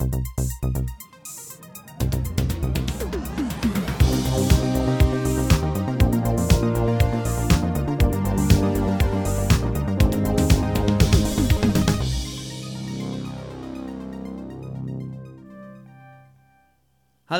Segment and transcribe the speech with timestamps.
[0.00, 0.08] Hallo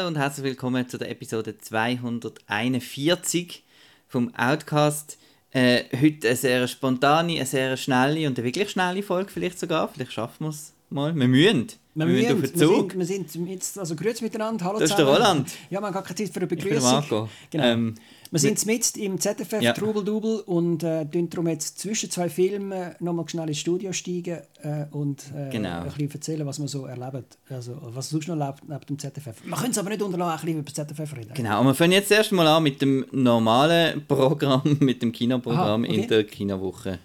[0.06, 3.64] und herzlich willkommen zu der Episode 241
[4.06, 5.16] vom Outcast.
[5.52, 9.88] Äh, heute eine sehr spontane, eine sehr schnelle und eine wirklich schnelle Folge vielleicht sogar.
[9.88, 11.14] Vielleicht schaffen wir es mal.
[11.14, 11.68] Wir müssen.
[11.94, 12.96] Wir, wir müssen auf den Zug.
[12.96, 15.50] Wir sind, wir sind jetzt, also grüezi miteinander, hallo Das ist der Roland.
[15.70, 16.82] Ja, man hat keine Zeit für eine Begrüßung.
[16.82, 17.28] Marco.
[17.50, 17.64] Genau.
[17.64, 17.94] Ähm,
[18.30, 19.72] wir sind jetzt im ZFF Ja.
[19.72, 24.86] Trubel Double und äh, darum jetzt zwischen zwei Filmen nochmal schnell ins Studio steigen äh,
[24.92, 25.80] und äh, Genau.
[25.80, 27.24] ein bisschen erzählen, was wir so erleben.
[27.48, 29.44] Also, was sonst noch lebt neben dem ZFF.
[29.44, 31.34] Wir können es aber nicht unterlassen, ein bisschen über das ZFF reden.
[31.34, 35.82] Genau, und wir fangen jetzt erst mal an mit dem normalen Programm, mit dem Kinoprogramm
[35.82, 36.00] Aha, okay.
[36.02, 37.00] in der Kinowoche.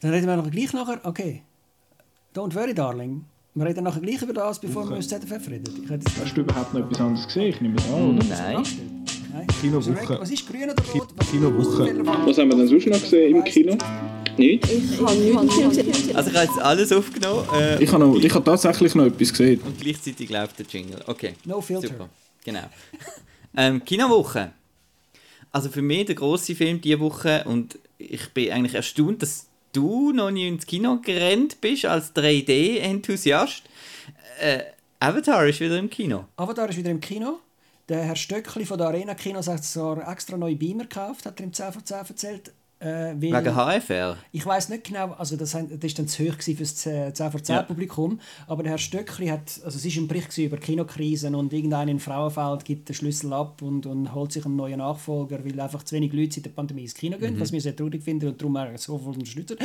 [0.00, 1.00] Dann reden wir noch gleich nachher.
[1.02, 1.42] Okay.
[2.38, 3.24] Don't worry, darling.
[3.54, 5.64] Wir reden nachher gleich über das, bevor wir über das ZFF reden.
[5.82, 7.48] Ich hätte jetzt Hast du überhaupt noch etwas anderes gesehen?
[7.48, 8.24] Ich nehme es an, oder?
[8.28, 8.62] Nein.
[9.32, 9.46] Nein.
[9.60, 10.20] Kinowoche.
[10.20, 11.08] Was ist grün oder rot?
[11.16, 12.06] Was Kinowoche.
[12.06, 13.76] Was Was haben wir denn sonst noch gesehen im Kino?
[14.36, 14.68] Nichts?
[14.70, 19.30] Also ich habe jetzt alles aufgenommen äh, Ich habe, noch, ich habe tatsächlich noch etwas
[19.30, 19.60] gesehen.
[19.62, 21.00] und gleichzeitig läuft der Jingle.
[21.08, 21.34] Okay.
[21.44, 21.88] No filter.
[21.88, 22.08] Super,
[22.44, 22.70] genau.
[23.56, 24.52] ähm, Kinowoche.
[25.50, 30.12] Also für mich der grosse Film diese Woche und ich bin eigentlich erstaunt, dass du
[30.12, 33.62] noch nie ins Kino gerannt bist als 3D-Enthusiast.
[34.40, 34.60] Äh,
[35.00, 36.26] Avatar ist wieder im Kino.
[36.36, 37.40] Avatar ist wieder im Kino.
[37.88, 41.44] Der Herr Stöckli von der Arena Kinos hat sogar extra neue Beamer gekauft, hat er
[41.44, 42.52] im 10 von 10 erzählt.
[42.80, 44.16] Äh, weil Wegen HFR.
[44.30, 47.42] ich weiß nicht genau, also das, das ist dann zu hoch für das 10 vor
[47.42, 47.62] 10 Ja.
[47.62, 51.88] Publikum, aber der Herr Stöckli hat, also es ist ein Bericht über Kinokrisen und irgendein
[51.88, 55.82] in Frauenfeld gibt den Schlüssel ab und, und holt sich einen neuen Nachfolger, weil einfach
[55.82, 58.40] zu wenig Leute seit der Pandemie ins Kino gehen, was wir sehr traurig finden und
[58.40, 59.56] darum auch so viel unterstützen.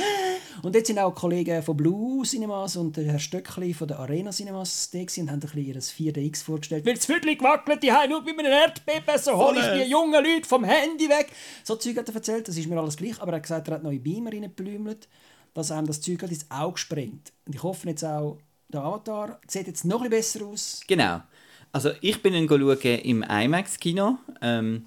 [0.61, 4.31] Und jetzt sind auch Kollegen von Blue Cinemas und der Herr Stöckli von der Arena
[4.31, 6.85] Cinemas da und haben ein bisschen ihr 4DX vorgestellt.
[6.85, 10.23] Weil es wirklich gewackelt, die haben nur bei einem Erdbeben, so hole ich die jungen
[10.23, 11.31] Leute vom Handy weg.
[11.63, 13.75] So Zeug hat er erzählt, das ist mir alles gleich, aber er hat gesagt, er
[13.75, 15.07] hat neue Beamer reingeblümelt,
[15.53, 17.33] dass einem das Zeug halt ins Auge springt.
[17.45, 18.37] Und ich hoffe jetzt auch,
[18.69, 20.81] der Avatar sieht jetzt noch ein bisschen besser aus.
[20.87, 21.21] Genau.
[21.71, 24.17] Also ich bin ihn schauen im IMAX-Kino.
[24.41, 24.85] Ähm,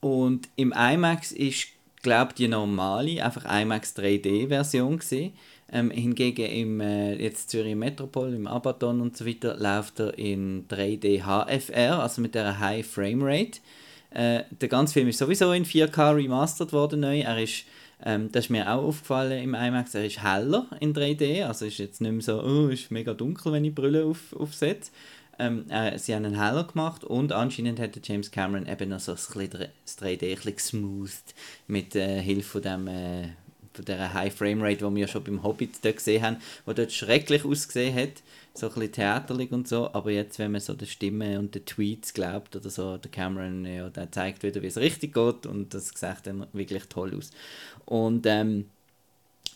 [0.00, 1.68] und im IMAX ist,
[2.08, 5.34] glaube die normale, einfach IMAX 3D-Version gesehen.
[5.70, 10.66] Ähm, hingegen im äh, jetzt Zürich Metropol, im Abaton und so weiter, läuft er in
[10.68, 13.60] 3D HFR, also mit der High Frame Rate.
[14.10, 17.20] Äh, der ganze Film ist sowieso in 4K remastered worden neu.
[17.20, 17.64] Er ist,
[18.02, 21.76] ähm, das ist mir auch aufgefallen im IMAX, er ist heller in 3D, also ist
[21.76, 24.90] jetzt nicht mehr so, oh, ist mega dunkel, wenn ich Brille auf, aufsetze.
[25.38, 29.00] Ähm, äh, sie haben ihn heller gemacht und anscheinend hat der James Cameron eben noch
[29.00, 31.34] so das, bisschen das 3D ein bisschen gesmoothed
[31.66, 33.28] mit äh, Hilfe von dem äh,
[33.78, 36.92] von dieser High Frame Rate, die wir schon beim Hobbit dort gesehen haben, wo dort
[36.92, 38.22] schrecklich ausgesehen hat,
[38.52, 41.64] so ein bisschen theaterlich und so, aber jetzt, wenn man so der Stimme und den
[41.64, 45.72] Tweets glaubt oder so, der Cameron, ja, der zeigt wieder, wie es richtig geht und
[45.74, 47.30] das sieht dann wirklich toll aus.
[47.84, 48.68] Und ähm,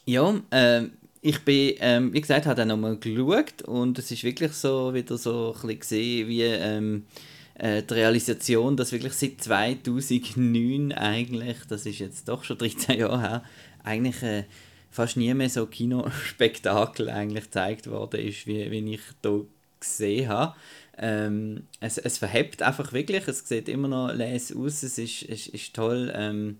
[0.04, 0.92] ja, ähm,
[1.24, 5.16] ich bin, ähm, wie gesagt, habe dann nochmal geschaut und es ist wirklich so wieder
[5.16, 7.06] so ein bisschen gesehen, wie ähm,
[7.54, 13.20] äh, die Realisation, dass wirklich seit 2009 eigentlich, das ist jetzt doch schon 13 Jahre
[13.20, 13.44] her,
[13.84, 14.44] eigentlich äh,
[14.90, 19.40] fast nie mehr so Kinospektakel eigentlich gezeigt worden ist, wie, wie ich da
[19.78, 20.56] gesehen habe.
[20.98, 25.46] Ähm, es, es verhebt einfach wirklich, es sieht immer noch les aus, es ist, ist,
[25.46, 26.12] ist toll.
[26.14, 26.58] Ähm,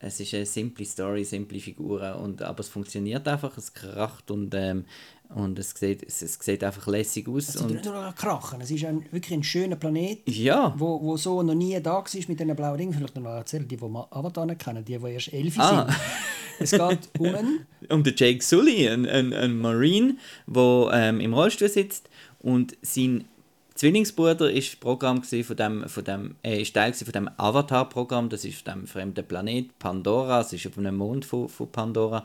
[0.00, 4.54] es ist eine simple Story, simple Figuren, und, aber es funktioniert einfach, es kracht und,
[4.54, 4.84] ähm,
[5.34, 7.48] und es, sieht, es, es sieht einfach lässig aus.
[7.48, 10.74] Es ist nicht Und, nur ein Krachen, es ist ein, wirklich ein schöner Planet, ja,
[10.76, 12.92] wo, wo so noch nie da war mit diesen blauen Dingen.
[12.92, 15.86] Vielleicht noch mal erzählen, die, die mal Avatar nicht kennen, die, die erst elf Ah.
[15.86, 15.96] sind.
[16.58, 21.34] Es geht um einen, um den Jake Sully, ein, ein, ein Marine, der ähm, im
[21.34, 22.08] Rollstuhl sitzt
[22.38, 23.26] und sein
[23.76, 28.64] Zwillingsbruder ist Programm von dem, von dem, äh, ist Teil von dem Avatar-Programm, das ist
[28.64, 32.24] von dem fremden Planet Pandora, es ist auf einem Mond von, von Pandora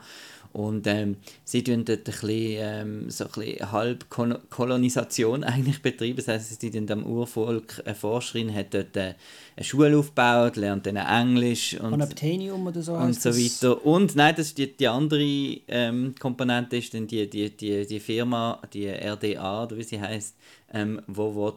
[0.53, 6.17] und ähm, sie tun dort ein bisschen, ähm, so ein bisschen halb Kolonisation eigentlich betreiben,
[6.17, 9.13] das heisst, sie tun dem Urvolk eine Forscherin, hat dort äh,
[9.55, 13.85] eine Schule aufgebaut, lernt dann Englisch und Unobtainium oder so und so weiter.
[13.85, 15.23] Und nein, das ist die, die andere
[15.67, 20.35] ähm, Komponente ist dann die, die, die, die Firma, die RDA oder wie sie heißt,
[20.73, 21.53] ähm, wo will,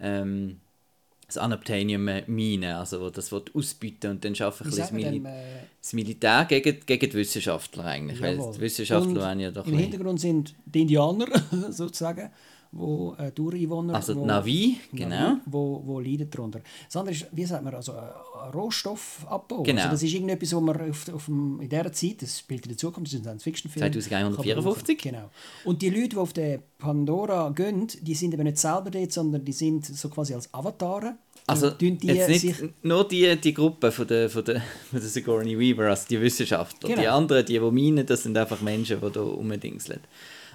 [0.00, 0.60] ähm,
[1.34, 5.32] das Unobtainium minen, also wo das ausbieten und dann sagt bisschen das, Mili dem, äh,
[5.80, 8.54] das Militär gegen, gegen die Wissenschaftler eigentlich, weil Jawohl.
[8.54, 11.26] die Wissenschaftler Und ja doch Im Hintergrund sind die Indianer,
[11.70, 12.30] sozusagen.
[12.74, 13.94] Wo äh, die Ureinwohner...
[13.94, 15.36] Also die wo, Navi, genau.
[15.46, 16.60] Wo, wo leiden darunter.
[16.86, 19.62] Das andere ist, wie sagt man, also äh, Rohstoffabbau.
[19.62, 19.82] Genau.
[19.82, 22.70] Also das ist irgendetwas, wo man auf, auf dem, in dieser Zeit, das spielt in
[22.70, 23.92] der Zukunft, das ist ein Science-Fiction-Film.
[23.92, 24.98] 2154.
[24.98, 25.30] Genau.
[25.64, 29.44] Und die Leute, die auf der Pandora gehen, die sind eben nicht selber dort, sondern
[29.44, 31.14] die sind so quasi als Avatare.
[31.46, 34.60] Also die jetzt nicht nur die, die Gruppe von der, von, der,
[34.90, 36.88] von der Sigourney Weaver, also die Wissenschaftler.
[36.88, 37.16] Die Genau.
[37.16, 40.00] anderen, die, die meinen, das sind einfach Menschen, die da rumdingseln.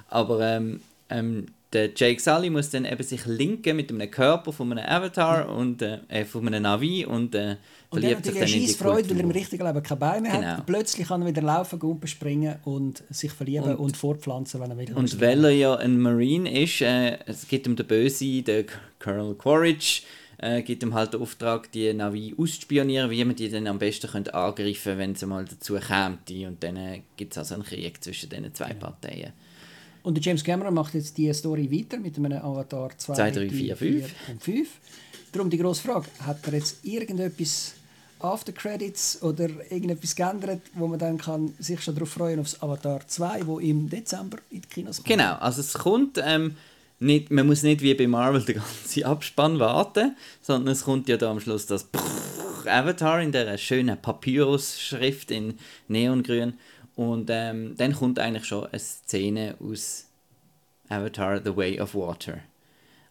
[0.10, 4.72] Aber ähm, ähm, der Jake Sully muss dann eben sich linken mit einem Körper von
[4.72, 7.58] einem Avatar und äh, äh, von einem Navi und äh,
[7.92, 10.30] Und er verliebt sich dann in die Freude, weil er im richtigen Leben keine Beine
[10.30, 10.42] Genau.
[10.48, 10.66] hat.
[10.66, 14.94] Plötzlich kann er wieder laufen, gumpen, springen und sich verlieben und, fortpflanzen, wenn er will.
[14.96, 18.66] Und weil er ja ein Marine ist, äh, es gibt ihm der Böse, der
[18.98, 20.04] Colonel Quaritch,
[20.40, 24.08] äh, gibt ihm halt den Auftrag, die Navi auszuspionieren, wie man die dann am besten
[24.10, 26.32] könnte angreifen könnte, wenn es mal dazu kommt.
[26.32, 28.80] Und dann äh, gibt es also einen Krieg zwischen diesen zwei Genau.
[28.88, 29.34] Parteien.
[30.04, 33.50] Und der James Cameron macht jetzt die Story weiter mit einem Avatar 2, Zwei, drei,
[33.50, 34.06] vier, fünf.
[34.30, 34.70] und 5.
[35.32, 37.74] Darum die grosse Frage, hat er jetzt irgendetwas
[38.20, 43.08] After Credits oder irgendetwas geändert, wo man dann kann sich schon darauf freuen aufs Avatar
[43.08, 45.08] 2, wo im Dezember in die Kinos kommt?
[45.08, 46.56] Genau, also es kommt, ähm,
[47.00, 51.16] nicht, man muss nicht wie bei Marvel den ganzen Abspann warten, sondern es kommt ja
[51.16, 51.88] da am Schluss das
[52.66, 55.58] Avatar in der schönen Papyrus-Schrift in
[55.88, 56.54] Neongrün
[57.00, 60.06] und ähm, dann kommt eigentlich schon eine Szene aus
[60.90, 62.40] Avatar The Way of Water.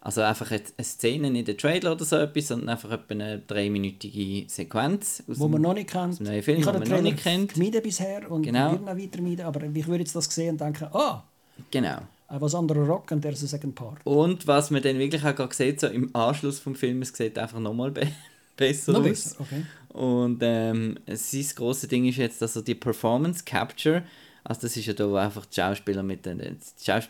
[0.01, 5.23] Also einfach eine Szene, nicht ein Trailer oder so etwas, sondern einfach eine dreiminütige Sequenz.
[5.29, 6.21] Aus Wo man noch nicht kennt.
[6.21, 7.55] neuen Film, ich habe den man noch Trailer nicht kennt.
[7.55, 8.73] gemieden bisher und Genau.
[8.73, 11.25] würde ihn weiter meiden, aber ich würde jetzt das sehen und denken, ah,
[11.71, 11.99] Genau.
[12.31, 13.99] I was under a rock and there's a second part.
[14.05, 17.39] Und was man dann wirklich auch gerade sieht, so im Anschluss vom Film, es sieht
[17.39, 18.03] einfach nochmal be
[18.59, 19.09] besser Noch aus.
[19.09, 19.63] besser, okay.
[19.89, 24.03] Und ähm, sein grosses Ding ist jetzt, also die Performance Capture,
[24.45, 27.09] also das ist ja da, wo einfach die Schauspieler mit den, die Schaus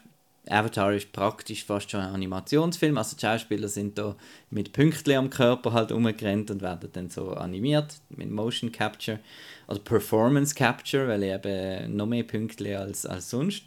[0.50, 4.16] Avatar ist praktisch fast schon ein Animationsfilm, also die Schauspieler sind da
[4.50, 9.18] mit Pünktchen am Körper halt umgerannt und werden dann so animiert mit Motion Capture,
[9.66, 13.64] also Performance Capture, weil eben noch mehr Pünktchen als, als sonst.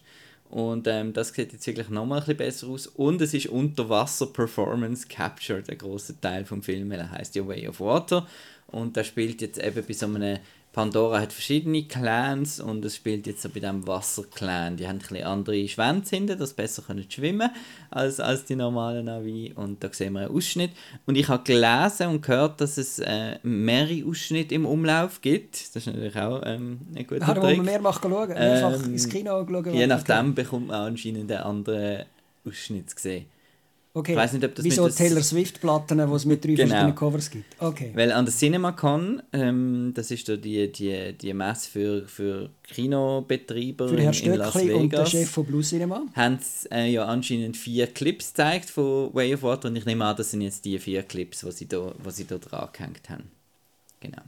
[0.52, 2.88] Und ähm, das sieht jetzt wirklich nochmal ein bisschen besser aus.
[2.88, 7.48] Und es ist Unterwasser Performance Capture, der große Teil vom Film, weil er heißt ja
[7.48, 8.28] Way of Water.
[8.68, 10.40] Und der spielt jetzt eben bei so einem.
[10.74, 14.78] Pandora hat verschiedene Clans und es spielt jetzt so bei diesem Wasserclan.
[14.78, 17.50] Die haben ein bisschen andere Schwänze hinten, dass sie besser können schwimmen
[17.90, 19.52] als, als die normalen Navi.
[19.54, 20.72] Und da sehen wir einen Ausschnitt.
[21.06, 25.56] Und ich habe gelesen und gehört, dass es äh, mehrere Ausschnitte im Umlauf gibt.
[25.56, 27.58] Das ist natürlich auch ähm, ein guter Da wo Trick.
[27.58, 29.74] man mehr macht, schauen, mehrfach Ähm, ins Kino schauen.
[29.74, 32.06] Je nachdem bekommt man anscheinend einen anderen
[32.48, 33.26] Ausschnitt zu sehen.
[33.94, 34.14] Okay.
[34.14, 36.68] Ich weiss nicht, ob das Wie mit so Taylor Swift-Platten, die es mit drei Genau.
[36.70, 37.46] verschiedenen Covers gibt.
[37.60, 37.92] Okay.
[37.94, 43.90] Weil an der CinemaCon, ähm, das ist da die, die, die Messe für, für Kinobetreiber
[43.90, 46.04] Für den Herrn in, in Las Stöckli und der Vegas, Chef von Blue Cinema.
[46.16, 50.06] haben sie äh, ja anscheinend vier Clips gezeigt von Way of Water und ich nehme
[50.06, 53.10] an, das sind jetzt die vier Clips, die sie da, die sie da dran gehängt
[53.10, 53.30] haben.
[54.00, 54.22] Genau.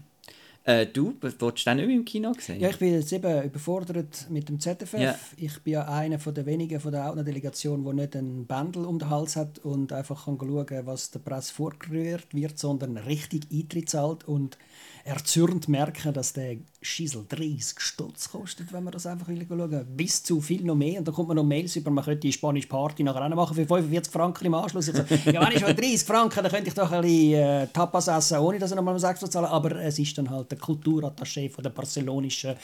[0.65, 2.62] Äh, du, wolltest du den nicht im Kino sehen?
[2.62, 4.94] Ja, ich bin jetzt eben überfordert mit dem ZFF.
[4.94, 5.15] Ja.
[5.36, 8.98] Ich bin ja einer von der wenigen von der Outner-Delegation, der nicht einen Bändel um
[8.98, 13.89] den Hals hat und einfach kann schauen was der Presse vorgerührt wird, sondern richtig Eintritt
[13.89, 14.57] zahlt und
[15.06, 20.40] erzürnt merken, dass der Schissel 30 Stutz kostet, wenn man das einfach schauen Bis zu
[20.40, 21.00] viel noch mehr.
[21.00, 23.36] Und dann kommt man noch Mails über, man könnte die spanische Party nachher auch noch
[23.36, 24.88] machen für 45 Franken im Anschluss.
[24.88, 27.68] Ich so, ja, wenn ich schon 30 Franken, dann könnte ich doch ein bisschen äh,
[27.68, 29.48] Tapas essen, ohne dass ich nochmal um extra zahlen.
[29.48, 32.56] Aber es ist dann halt der Kulturattaché von der barcelonischen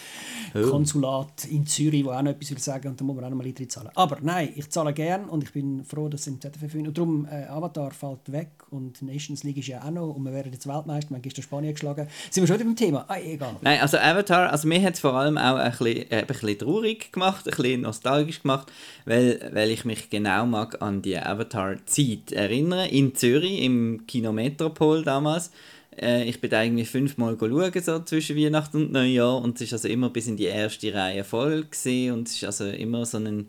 [0.53, 3.37] Konsulat in Zürich, der auch noch etwas will sagen und da muss man auch noch
[3.37, 3.89] mal Eintritt zahlen.
[3.95, 7.25] Aber nein, ich zahle gern und ich bin froh, dass es im ZFF Und darum,
[7.25, 10.67] äh, Avatar fällt weg und Nations League ist ja auch noch und wir werden jetzt
[10.67, 12.07] Weltmeister, man gestern Spanien geschlagen.
[12.31, 13.05] Sind wir schon wieder beim Thema?
[13.07, 13.55] Ah, egal.
[13.61, 16.59] Nein, also Avatar, also mir hat es vor allem auch ein bisschen, äh, ein bisschen
[16.59, 18.71] traurig gemacht, ein bisschen nostalgisch gemacht,
[19.05, 25.03] weil, weil ich mich genau mag an die Avatar-Zeit erinnern, in Zürich, im Kino Metropol
[25.03, 25.51] damals.
[25.99, 29.73] Äh, ich bin da irgendwie fünfmal schauen, so zwischen Weihnachten und Neujahr und es ist
[29.73, 33.17] also immer bis in die erste Reihe voll gewesen, und es ist also immer so
[33.17, 33.47] ein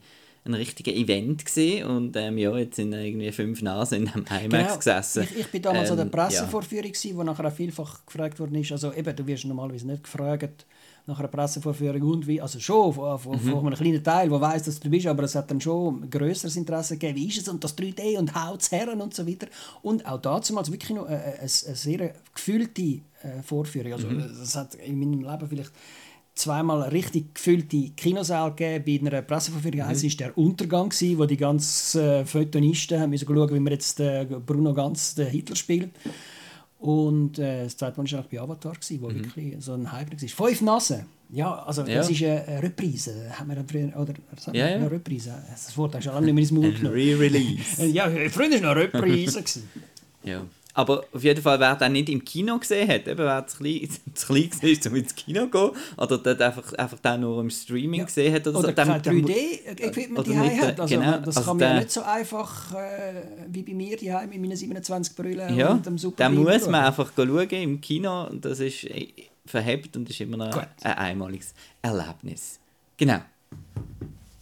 [0.51, 4.77] ein richtiger Event gesehen und ähm, ja, jetzt sind irgendwie fünf Nasen in einem IMAX
[4.79, 5.23] gesessen.
[5.23, 5.33] Genau.
[5.35, 7.17] Ich, ich bin damals an der Ähm, Pressevorführung, ja.
[7.17, 8.73] wo nachher auch vielfach gefragt worden ist.
[8.73, 10.67] Also eben, du wirst normalerweise nicht gefragt
[11.07, 13.51] nach einer Pressevorführung und wie, also schon von, von, Mhm.
[13.51, 16.11] von einem kleinen Teil, der weiß, dass du bist, aber es hat dann schon ein
[16.11, 19.47] grösseres Interesse gegeben, wie ist es und das 3D und haut's Herren und so weiter.
[19.83, 23.01] Und auch dazu mal wirklich noch eine, eine, eine sehr gefühlte äh,
[23.43, 23.93] Vorführung.
[23.95, 24.21] Also Mhm.
[24.43, 25.73] es hat in meinem Leben vielleicht
[26.35, 29.05] zweimal richtig gefüllte Kinosaal gegeben.
[29.05, 29.85] Bei einer Pressevorführung mhm.
[30.03, 34.25] war der Untergang, gewesen, wo die ganzen Feuilletonisten haben müssen schauen, wie man jetzt äh,
[34.25, 35.91] Bruno Ganz den Hitler spielt.
[36.79, 39.25] Und äh, das zweite Mal war bei Avatar, gewesen, wo Mhm.
[39.25, 40.29] wirklich so ein Hype war.
[40.49, 41.97] Fünf Nasen Ja, also Ja.
[41.99, 44.77] das ist eine Reprise, haben wir dann früher, oder sagt Ja, ja.
[44.77, 46.95] eine Reprise, das Wort hast du schon lange nicht mehr ins Ein genommen.
[46.97, 47.85] Re-Release.
[47.93, 49.43] Ja, früher war noch eine Reprise.
[50.25, 50.43] Ja.
[50.81, 53.89] Aber auf jeden Fall, wer den nicht im Kino gesehen hat, eben wer zu klein,
[54.15, 57.51] zu klein war, um ins Kino zu gehen, oder der einfach, einfach den nur im
[57.51, 58.07] Streaming Ja.
[58.07, 60.81] gesehen hat, oder, Oder so, dem- 3D-Equipment oder die hat.
[60.81, 64.11] Also, genau, das also kann man ja nicht so einfach äh, wie bei mir die
[64.31, 67.81] mit meinen 27 Brillen Ja, und dem super den Video muss man einfach schauen im
[67.81, 68.27] Kino.
[68.29, 69.09] und Das ist äh,
[69.45, 70.67] verhebt und ist immer noch Gut.
[70.83, 72.59] ein einmaliges Erlebnis.
[72.97, 73.19] Genau.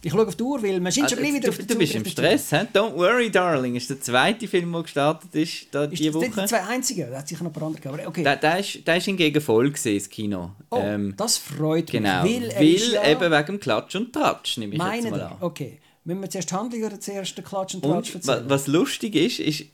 [0.01, 1.65] Ich schaue auf die Uhr, weil wir sind schon Also, gleich wieder du, auf der
[1.65, 2.05] du bist im.
[2.05, 2.55] Stress, he?
[2.73, 3.75] Don't worry, darling.
[3.75, 6.25] Ist der zweite Film, der gestartet ist da Ist diese Woche.
[6.29, 7.11] die zwei einzigen?
[7.11, 8.07] Da hat sicher noch ein paar andere gegeben.
[8.07, 8.23] Okay.
[8.23, 10.51] Der, der, ist, der ist hingegen voll gewesen, das Kino.
[10.69, 12.23] oh, Ähm, das freut genau.
[12.23, 12.41] mich.
[12.41, 15.35] Weil, Weil, ist ja, eben wegen Klatsch und Tratsch, nehme ich jetzt mal an.
[15.41, 15.79] Okay.
[16.05, 18.45] Müssen wir zuerst Handlung oder zuerst den Klatsch und Tratsch Und erzählen?
[18.49, 19.65] was lustig ist, ist,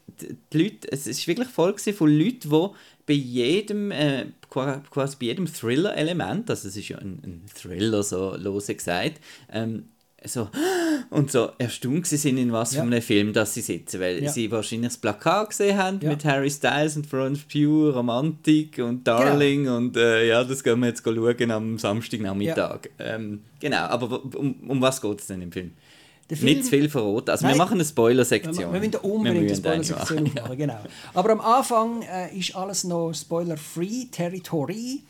[0.51, 2.67] die Leute, es ist wirklich voll von Leuten, die
[3.05, 8.01] bei jedem, äh, qua- quasi bei jedem Thriller-Element, also es ist ja ein, ein Thriller,
[8.01, 9.22] so lose gesagt,
[9.53, 9.89] ähm,
[10.27, 10.50] so,
[11.10, 12.82] und so erstaunt sind, in was Ja.
[12.82, 14.32] für einem Film dass sie sitzen, weil Ja.
[14.32, 16.10] sie wahrscheinlich das Plakat gesehen haben Ja.
[16.10, 19.20] mit Harry Styles und Florence Pugh, Romantik und Genau.
[19.20, 22.89] Darling und äh, ja, das gehen wir jetzt schauen am Samstagnachmittag.
[23.00, 25.72] Ähm, genau, aber um, um was geht es denn im Film?
[26.27, 27.29] Film- Nicht zu viel verraten.
[27.29, 27.53] Also Nein.
[27.53, 28.58] wir machen eine Spoiler-Sektion.
[28.58, 30.38] Wir, wir müssen unbedingt eine müssen eine Spoiler-Sektion machen.
[30.39, 30.79] aufmachen, genau.
[31.13, 35.03] Aber am Anfang äh, ist alles noch Spoiler-free, Territory.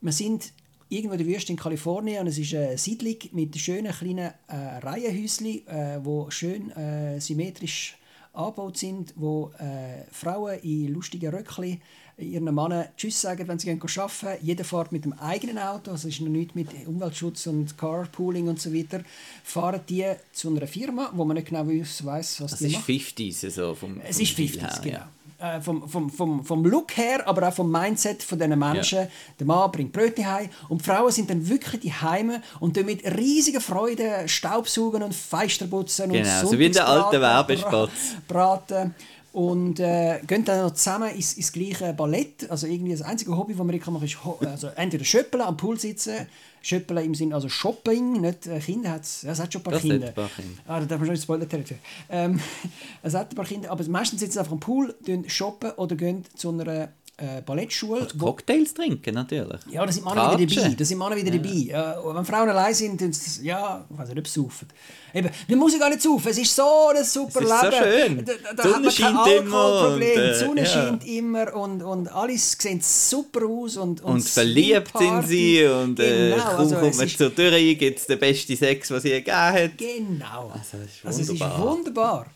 [0.00, 0.52] Wir sind
[0.88, 4.56] irgendwo in der Wüste in Kalifornien und es ist eine Siedlung mit schönen kleinen äh,
[4.82, 7.96] Reihenhäuschen, äh, wo schön äh, symmetrisch
[8.32, 11.80] angebaut sind, wo äh, Frauen in lustigen Röckchen
[12.18, 14.44] ihren Männern Tschüss sagen, wenn sie gehen arbeiten.
[14.44, 18.48] Jeder fährt mit dem eigenen Auto, also es ist noch nichts mit Umweltschutz und Carpooling
[18.48, 19.02] und so weiter.
[19.44, 22.88] Fahren die zu einer Firma, wo man nicht genau weiss, was Es die ist macht.
[22.88, 24.96] 50s, also vom, Es vom ist Stil 50 her, genau.
[24.96, 25.10] ja.
[25.38, 29.06] Äh, vom, vom, vom, vom Look her, aber auch vom Mindset von diesen Menschen.
[29.38, 32.86] Der Mann bringt Brötchen heim und die Frauen sind dann wirklich die Heime und tun
[32.86, 37.88] mit riesiger Freude Staubsaugen und Feister putzen Genau, und so wie in den alten bra-
[38.26, 38.94] braten
[39.36, 42.50] und äh, gehen dann noch zusammen ins, ins gleiche Ballett.
[42.50, 45.78] Also irgendwie das einzige Hobby, das man kann machen ist also entweder schöppeln, am Pool
[45.78, 46.26] sitzen,
[46.62, 49.74] schöppeln im Sinne also Shopping, nicht äh, Kinder hat's, ja, es hat schon ein paar
[49.74, 50.08] Das hat Kinder.
[50.08, 50.62] ein paar Kinder.
[50.66, 51.84] Ah, da darf man schon Spoiler-Territorium.
[52.08, 52.40] Ähm,
[53.02, 54.94] es hat ein paar Kinder, aber meistens sitzen sie einfach am Pool,
[55.26, 56.88] shoppen oder gehen zu einer
[57.18, 58.06] äh, Ballettschule.
[58.14, 59.60] wo- Cocktails trinken, natürlich.
[59.70, 60.74] ja, da sind Männer wieder dabei.
[60.74, 61.48] Da sind Männer wieder dabei.
[61.48, 63.10] Ja, und wenn Frauen allein sind, dann
[63.42, 64.68] ja, ich weiß nicht, besaufen.
[65.14, 66.28] Eben, man muss ja gar nicht saufen.
[66.28, 68.16] Es ist so ein super Es ist so Leben.
[68.16, 68.24] schön.
[68.26, 69.94] Da, da, hat man kein Alkoholproblem.
[69.94, 70.66] und, äh, Die Sonne ja.
[70.66, 73.78] scheint immer und, und alles sieht super aus.
[73.78, 77.34] Und, und, Und verliebt sind sie und äh, Genau, kaum also kommt es man zur
[77.34, 79.78] Tür rein, gibt es den besten Sex, was je gegeben hat.
[79.78, 80.50] Genau.
[80.52, 81.66] Also, das ist Also es ist wunderbar.
[81.66, 82.26] wunderbar.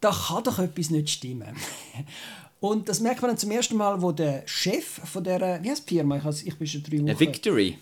[0.00, 1.54] Da kann doch etwas nicht stimmen.
[2.60, 5.88] Und das merkt man dann zum ersten Mal, wo der Chef von der, wie heißt
[5.88, 6.18] die Firma?
[6.18, 7.18] Ich, has- ich bin schon drei Wochen.
[7.20, 7.78] Victory.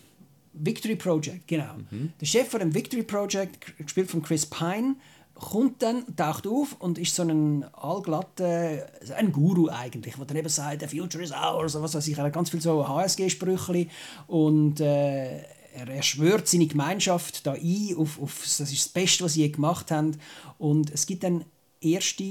[0.52, 1.74] Victory Project, genau.
[1.90, 2.12] Mhm.
[2.20, 4.96] Der Chef von dem Victory Project, gespielt von Chris Pine,
[5.34, 10.48] kommt dann, taucht auf und ist so ein allglatter, ein Guru eigentlich, der dann eben
[10.48, 13.86] sagt, the future is ours, oder was weiß ich, er hat ganz viel so HSG-Sprüche
[14.26, 15.38] und äh,
[15.74, 19.42] er, er schwört seine Gemeinschaft da ein, auf, auf, das ist das Beste, was sie
[19.42, 20.16] je gemacht haben
[20.58, 21.44] und es gibt dann
[21.80, 22.24] erste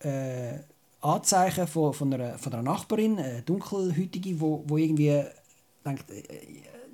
[0.00, 0.58] äh,
[1.00, 5.22] Anzeichen von, von, einer, von einer Nachbarin, eine dunkelhütige, wo, wo irgendwie
[5.84, 6.22] denkt, äh,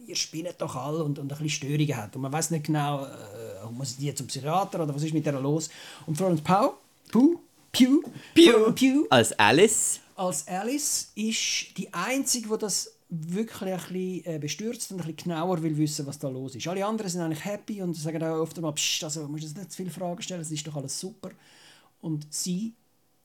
[0.07, 2.15] ihr spinnet doch alle und, und ein bisschen Störungen hat.
[2.17, 5.41] Und man weiß nicht genau, äh, muss die zum Psychiater oder was ist mit der
[5.41, 5.71] los.
[6.07, 6.75] Und Florence Pugh,
[7.11, 7.41] Pugh,
[7.73, 8.03] Pugh,
[8.35, 10.01] Florence Pugh Als Alice.
[10.17, 15.31] als Alice ist die Einzige, die das wirklich ein bisschen äh, bestürzt und ein bisschen
[15.31, 16.67] genauer will wissen, was da los ist.
[16.67, 19.77] Alle anderen sind eigentlich happy und sagen auch oft mal, also musst jetzt nicht zu
[19.77, 21.31] viele Fragen stellen, es ist doch alles super.
[22.01, 22.73] Und sie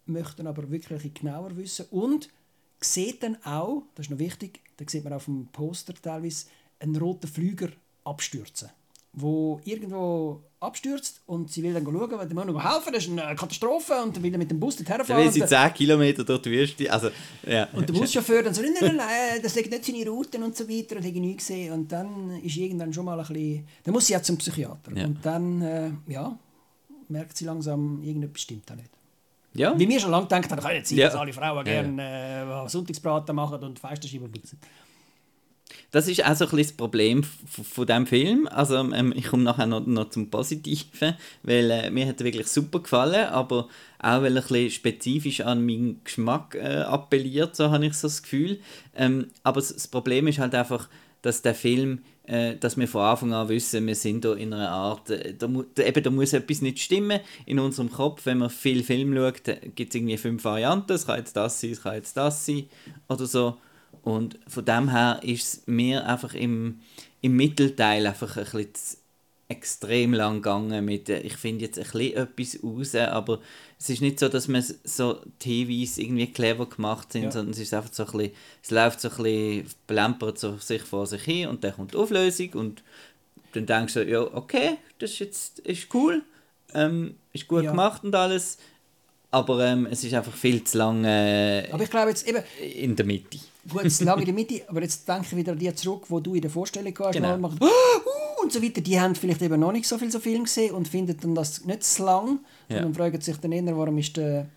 [0.10, 2.30] möchten aber wirklich genauer wissen und
[2.82, 6.46] sieht dann auch, das ist noch wichtig, da sieht man auf dem Poster teilweise,
[6.80, 7.70] einen roten Flüger
[8.06, 8.70] abstürzen,
[9.14, 13.36] wo irgendwo abstürzt und sie will dann schauen, weil der noch helfen, das ist eine
[13.36, 15.24] Katastrophe und dann will er mit dem Bus dorthin Da fahren.
[15.24, 16.92] will sie und- 10 Kilometer durch die Wüste.
[16.92, 17.10] Also,
[17.46, 17.68] ja.
[17.74, 20.68] und der Buschauffeur dann so, nein, nein, nein, das liegt nicht seine Routen und so
[20.70, 21.74] weiter und ich nie gesehen.
[21.74, 24.96] Und dann ist irgendwann schon mal ein bisschen, dann muss sie ja zum Psychiater.
[24.96, 25.06] Ja.
[25.06, 26.38] Und dann, äh, ja,
[27.10, 28.90] merkt sie langsam, irgendetwas stimmt da nicht.
[29.54, 29.78] Ja.
[29.78, 31.08] Wie wir schon lange gedacht haben, kann sein, Ja.
[31.08, 34.60] dass alle Frauen Ja, gerne äh, Sonntagsbraten machen und Feisterscheiben putzen.
[35.92, 38.48] Das ist auch so ein das Problem von diesem Film.
[38.52, 42.48] Also, ähm, ich komme nachher noch, noch zum Positiven, weil äh, mir hat er wirklich
[42.48, 47.72] super gefallen, aber auch weil er ein bisschen spezifisch an meinen Geschmack äh, appelliert, so
[47.72, 48.60] habe ich so das Gefühl.
[48.96, 50.90] Ähm, aber das, Problem ist halt einfach,
[51.24, 52.04] dass der Film,
[52.60, 55.84] dass wir von Anfang an wissen, wir sind da in einer Art, äh, da, da,
[55.84, 58.26] eben, da muss etwas nicht stimmen in unserem Kopf.
[58.26, 59.44] Wenn man viel Film schaut,
[59.76, 62.66] gibt es irgendwie fünf Varianten, es kann jetzt das sein, es kann jetzt das sein
[63.08, 63.58] oder so.
[64.04, 66.80] Und von dem her ist es mir einfach im,
[67.22, 69.00] im Mittelteil einfach ein bisschen
[69.52, 73.40] extrem lang gegangen mit, äh, ich finde jetzt ein bisschen etwas raus, aber
[73.80, 77.32] es ist nicht so, dass man so TVs irgendwie clever gemacht sind, Ja.
[77.32, 78.32] sondern es ist einfach so ein bisschen,
[78.64, 81.98] es läuft so ein bisschen, plempert so sich vor sich hin und dann kommt die
[81.98, 82.84] Auflösung und
[83.54, 86.22] dann denkst du, ja, okay, das ist jetzt ist cool,
[86.76, 87.72] ähm, ist gut Ja.
[87.72, 88.60] gemacht und alles,
[89.32, 92.44] aber ähm, es ist einfach viel zu lang äh, Aber ich glaube jetzt eben,
[92.82, 93.40] in der Mitte.
[93.68, 96.20] gut, es lag in der Mitte, aber jetzt denke ich wieder an die zurück, wo
[96.20, 97.36] du in der Vorstellung hast, Genau.
[97.40, 98.82] macht, «Ah, uh, und so weiter.
[98.82, 101.66] Die haben vielleicht eben noch nicht so viel so Film gesehen und finden dann das
[101.66, 102.78] nicht zu lang, Ja.
[102.78, 104.48] sondern fragen sich dann eher, warum ist der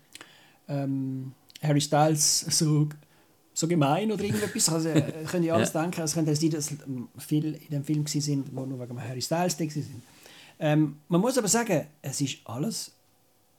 [0.67, 2.87] ähm, Harry Styles so,
[3.53, 4.69] so gemein oder irgendetwas.
[4.69, 6.01] Also, äh, können ja alles denken.
[6.01, 6.71] Es könnte sein, dass
[7.17, 9.85] viele in dem Film sind, die nur wegen Harry Styles da sind.
[10.59, 12.91] Ähm, man muss aber sagen, es ist alles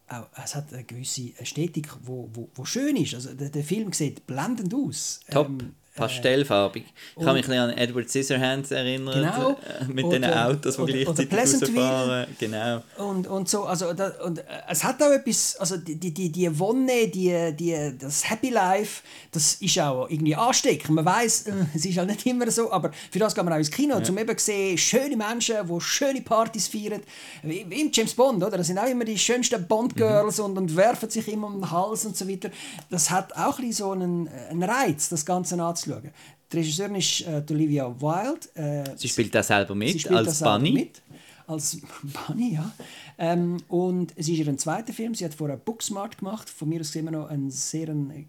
[0.09, 3.15] auch, es hat eine gewisse Ästhetik, wo, wo, wo schön ist.
[3.15, 5.21] Also der, der Film sieht blendend aus.
[5.31, 6.85] Top, Ähm, pastellfarbig.
[7.13, 9.51] Ich und- kann mich an Edward Scissorhands erinnern, Genau.
[9.53, 11.81] äh, mit Oder- diesen Autos, die oder- oder gleichzeitig Pleasantville.
[11.81, 12.27] rausfahren.
[12.39, 12.83] Genau.
[12.99, 16.59] Und, und so, also da, und äh, es hat auch etwas, also die, die, die,
[16.59, 20.91] Wonne, die, die, das Happy Life, das ist auch irgendwie ansteckend.
[20.91, 23.71] Man weiß, es ist halt nicht immer so, aber für das geht man auch ins
[23.71, 27.03] Kino, zum eben sehen, schöne Menschen, die schöne Partys feiern,
[27.43, 28.59] wie, wie im James Bond, oder?
[28.59, 32.05] Das sind auch immer die schönsten Bond-Girls und, und werfen sich immer um den Hals
[32.05, 32.51] und so weiter.
[32.91, 35.55] Das hat auch ein bisschen so einen, einen Reiz, das Ganze
[35.93, 36.11] anzuschauen.
[36.53, 38.49] Die Regisseurin ist äh, Olivia Wilde.
[38.55, 40.73] Äh, Sie spielt da selber mit, spielt als Bunny.
[40.73, 41.03] Mit,
[41.47, 41.79] als
[42.27, 42.73] Bunny, ja.
[43.19, 45.15] Ähm, und es ist ihr zweiter Film.
[45.15, 46.49] Sie hat vorher Booksmart gemacht.
[46.49, 48.29] Von mir aus immer noch ein sehr ein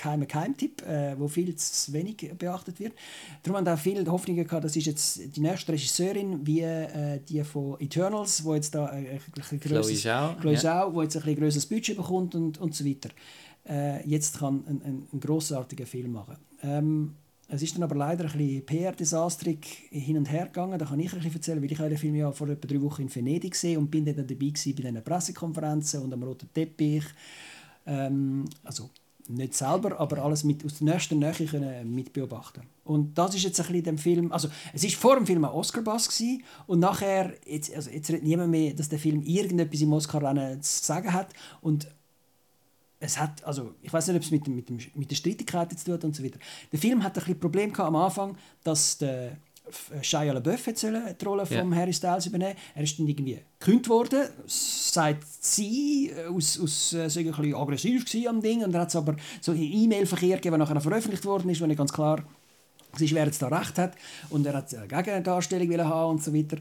[0.00, 2.94] geheimer Keimtipp, äh, wo viel zu wenig beachtet wird.
[3.42, 7.44] Darum haben da viele Hoffnungen gehabt, das ist jetzt die nächste Regisseurin, wie äh, die
[7.44, 10.56] von Eternals, wo jetzt da äh, ein Chloe grösseres- Zhao, Chloe.
[10.56, 13.10] Zhao, wo jetzt ein grösseres Budget bekommt und, und so weiter.
[13.70, 16.36] Äh, jetzt kann ein, ein, ein grossartiger Film machen.
[16.62, 17.14] Ähm,
[17.48, 20.78] es ist dann aber leider ein bisschen PR-desastrig hin und her gegangen.
[20.78, 23.02] Da kann ich ein bisschen erzählen, weil ich den Film ja vor etwa drei Wochen
[23.02, 27.04] in Venedig gesehen und bin dann dabei gewesen bei diesen Pressekonferenzen und am roten Teppich.
[27.86, 28.90] Ähm, also
[29.28, 32.64] nicht selber, aber alles mit, aus der nächsten Nähe können mitbeobachten.
[32.84, 35.52] Und das ist jetzt ein bisschen dem Film, also es ist vor dem Film ein
[35.52, 36.22] Oscar-Bass
[36.66, 40.84] und nachher, jetzt, also jetzt redet niemand mehr, dass der Film irgendetwas im Oscar-Rennen zu
[40.84, 41.86] sagen hat und
[43.02, 45.84] es hat, also ich weiß nicht, ob es mit, dem, mit, mit der Streitigkeit zu
[45.84, 46.38] tun hat und so weiter.
[46.70, 50.80] Der Film hat ein bisschen Problem gehabt am Anfang, dass der F- Shia LaBeouf jetzt
[50.80, 51.60] sollen die Rolle Ja.
[51.60, 52.56] von Harry Styles übernehmen.
[52.74, 57.54] Er ist dann irgendwie gekündigt worden, sagt sie, äh, aus, aus äh, sei ein bisschen
[57.54, 61.24] aggressiv am Ding und dann hat es aber so einen E-Mail-Verkehr gegeben, der nachher veröffentlicht
[61.24, 62.22] worden ist, wo nicht ganz klar
[62.98, 63.94] ist, wer jetzt da recht hat
[64.30, 66.56] und er hat eine Gegendarstellung haben und so weiter.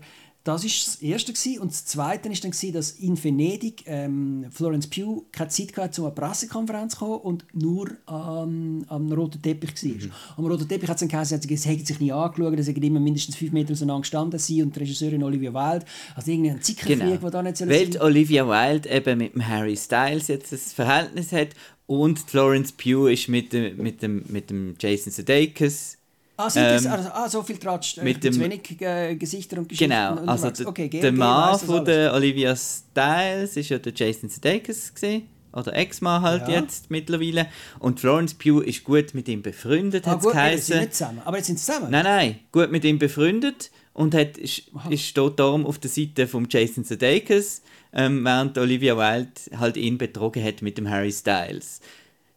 [0.53, 1.33] Das war das Erste.
[1.33, 1.59] Gewesen.
[1.59, 6.01] Und das Zweite war dann, gewesen, dass in Venedig ähm, Florence Pugh keine Zeit hatte,
[6.01, 10.11] um eine Pressekonferenz zu kommen und nur am, am roten Teppich war.
[10.37, 12.99] Am roten Teppich hat es dann geheißen, sie hätten sich nie angeschaut, dass sie immer
[12.99, 15.85] mindestens fünf Meter auseinander gestanden sind und die Regisseurin Olivia Wilde,
[16.15, 17.17] also irgendein Zickerkrieg, Genau.
[17.17, 20.57] der da nicht soll Weil sein Olivia Wilde eben mit dem Harry Styles jetzt ein
[20.57, 21.49] Verhältnis hat
[21.85, 25.98] und Florence Pugh ist mit dem, mit dem, mit dem Jason Sudeikis.
[26.41, 29.57] Ah, sind das, Ähm, also, ah, so viel Tratsch, äh, mit dem- wenig äh, Gesichter
[29.57, 30.57] und Geschichten Genau, also unterwegs.
[30.59, 35.23] der, okay, der Mann von der Olivia Styles ist ja der Jason Sudeikis gewesen.
[35.51, 36.61] Oder Ex-Mann halt Ja.
[36.61, 37.47] jetzt mittlerweile.
[37.79, 40.73] Und Florence Pugh ist gut mit ihm befreundet, Ah, hat es gut, aber jetzt sind
[40.75, 40.79] geheißen.
[40.85, 41.21] nicht zusammen.
[41.25, 41.91] Aber jetzt sind sie zusammen?
[41.91, 46.27] Nein, nein, gut mit ihm befreundet und hat, ist, ist steht darum auf der Seite
[46.27, 51.81] von Jason Sudeikis, ähm, während Olivia Wilde halt ihn betrogen hat mit dem Harry Styles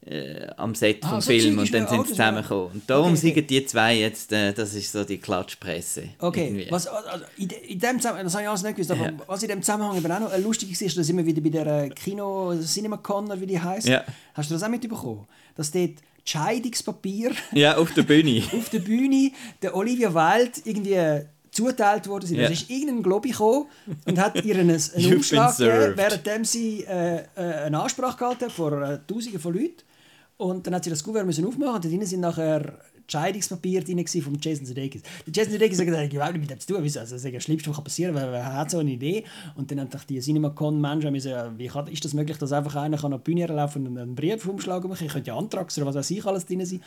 [0.05, 2.73] äh, am Set Ah, vom so Film und dann sind sie zusammengekommen.
[2.73, 3.35] Und darum Okay, okay.
[3.35, 6.09] sind die zwei jetzt, äh, das ist so die Klatschpresse.
[6.19, 6.67] Okay, irgendwie.
[6.71, 9.13] was, also in, de- in dem Zusammenhang, das habe ich alles nicht gewusst, aber Ja.
[9.27, 11.85] was in dem Zusammenhang eben auch noch lustig war, ist, dass immer wieder bei der
[11.85, 14.03] äh, Kino CinemaCon, oder wie die heisst, Ja.
[14.35, 15.27] hast du das auch mitbekommen?
[15.55, 15.93] Dass dort
[16.25, 18.43] Scheidungspapier Ja, auf der Bühne.
[18.53, 19.31] auf der Bühne
[19.63, 22.39] der Olivia Wilde irgendwie äh, zuteilt worden sind.
[22.39, 22.45] Ja.
[22.45, 23.67] Es ist irgendein Globi gekommen
[24.07, 28.99] und hat ihr einen, Umschlag gegeben, währenddem sie äh, äh, eine Ansprache gehalten vor äh,
[29.07, 29.77] Tausenden von Leuten.
[30.43, 33.85] Und dann hat sie das Kuvert müssen aufmachen und da drinnen sind nachher die Scheidungspapiere
[33.85, 35.03] drin von Jason Sudeikis.
[35.25, 36.83] Der Jason Sudeikis sagt, er hat überhaupt nicht mit dem zu tun.
[36.83, 39.25] Also, das ist das Schlimmste, was passieren kann, weil er hat so eine Idee.
[39.55, 43.13] Und dann haben die CinemaCon-Menschen ja, wie kann, ist das möglich, dass einfach einer kann
[43.13, 45.07] auf die Bühne laufen und einen Briefumschlag machen?
[45.07, 46.83] Ich könnte ja Antrags oder was weiß ich alles drin sein.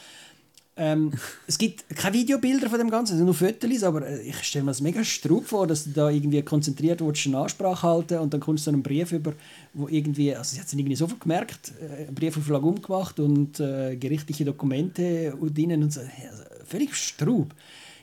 [0.78, 1.12] Ähm,
[1.48, 4.72] es gibt keine Videobilder von dem Ganzen, also nur Fotos, aber äh, ich stelle mir
[4.72, 8.42] das mega strub vor, dass du da irgendwie konzentriert willst, eine Ansprache halten und dann
[8.42, 9.32] kommst du so einen Brief über,
[9.74, 13.96] wo irgendwie, also sie hat es irgendwie sofort gemerkt, äh, einen Briefauflage umgemacht und äh,
[13.96, 17.54] gerichtliche Dokumente drinnen und so, also völlig strub.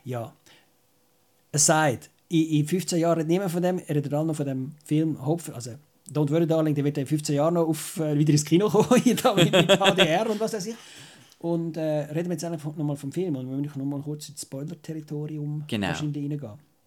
[0.06, 0.32] Ja,
[1.52, 4.46] es sagt, in, in 15 Jahren redet niemand von dem, er redet alle noch von
[4.46, 5.72] dem Film Hopf, also
[6.10, 8.88] Don't Worry Darling, der wird in 15 Jahren noch auf, äh, wieder ins Kino kommen,
[9.04, 10.74] mit HDR und was weiß ich.
[11.42, 14.42] Und äh, reden wir jetzt einfach nochmal vom Film und wir müssen nochmal kurz ins
[14.42, 15.88] Spoiler-Territorium Genau.
[15.88, 16.38] wahrscheinlich reingehen.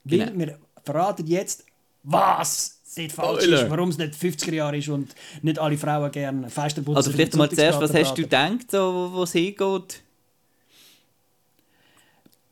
[0.05, 0.25] Genau.
[0.27, 1.65] Weil wir verraten jetzt,
[2.03, 3.63] was dort falsch Spoiler.
[3.63, 7.35] ist, warum es nicht 50er Jahre ist und nicht alle Frauen gerne Feisterputzer Also vielleicht
[7.35, 10.01] mal zuerst, was hast du gedacht, so, wo es hingeht?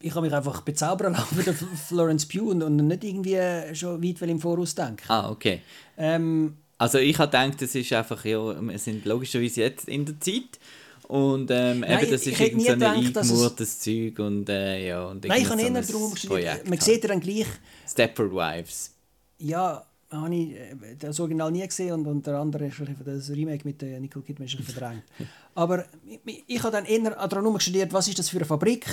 [0.01, 3.37] Ich habe mich einfach bezaubern lassen von der Florence Pugh und, und nicht irgendwie
[3.73, 5.03] schon weit im Voraus denken.
[5.07, 5.61] Ah, okay.
[5.97, 10.19] Ähm, Also ich habe gedacht, es ist einfach, ja, wir sind logischerweise jetzt in der
[10.19, 10.59] Zeit
[11.07, 13.31] und ähm, Nein, eben, das ich ist hätte nie irgend so ein gedacht, dass es-
[13.31, 15.05] eingemurrtes Zeug und äh, ja.
[15.05, 17.47] Und nein, ich habe eher so ein darum Projekt man sieht ja dann gleich,
[17.87, 18.91] Stepford Wives.
[19.39, 23.05] ja, habe ich äh, das Original nie gesehen und, und der andere ist ein bisschen-
[23.17, 25.03] das Remake mit der Nicole Kidman ist verdrängt.
[25.55, 25.85] Aber
[26.25, 28.85] ich, ich habe dann eher daran studiert, was ist das für eine Fabrik,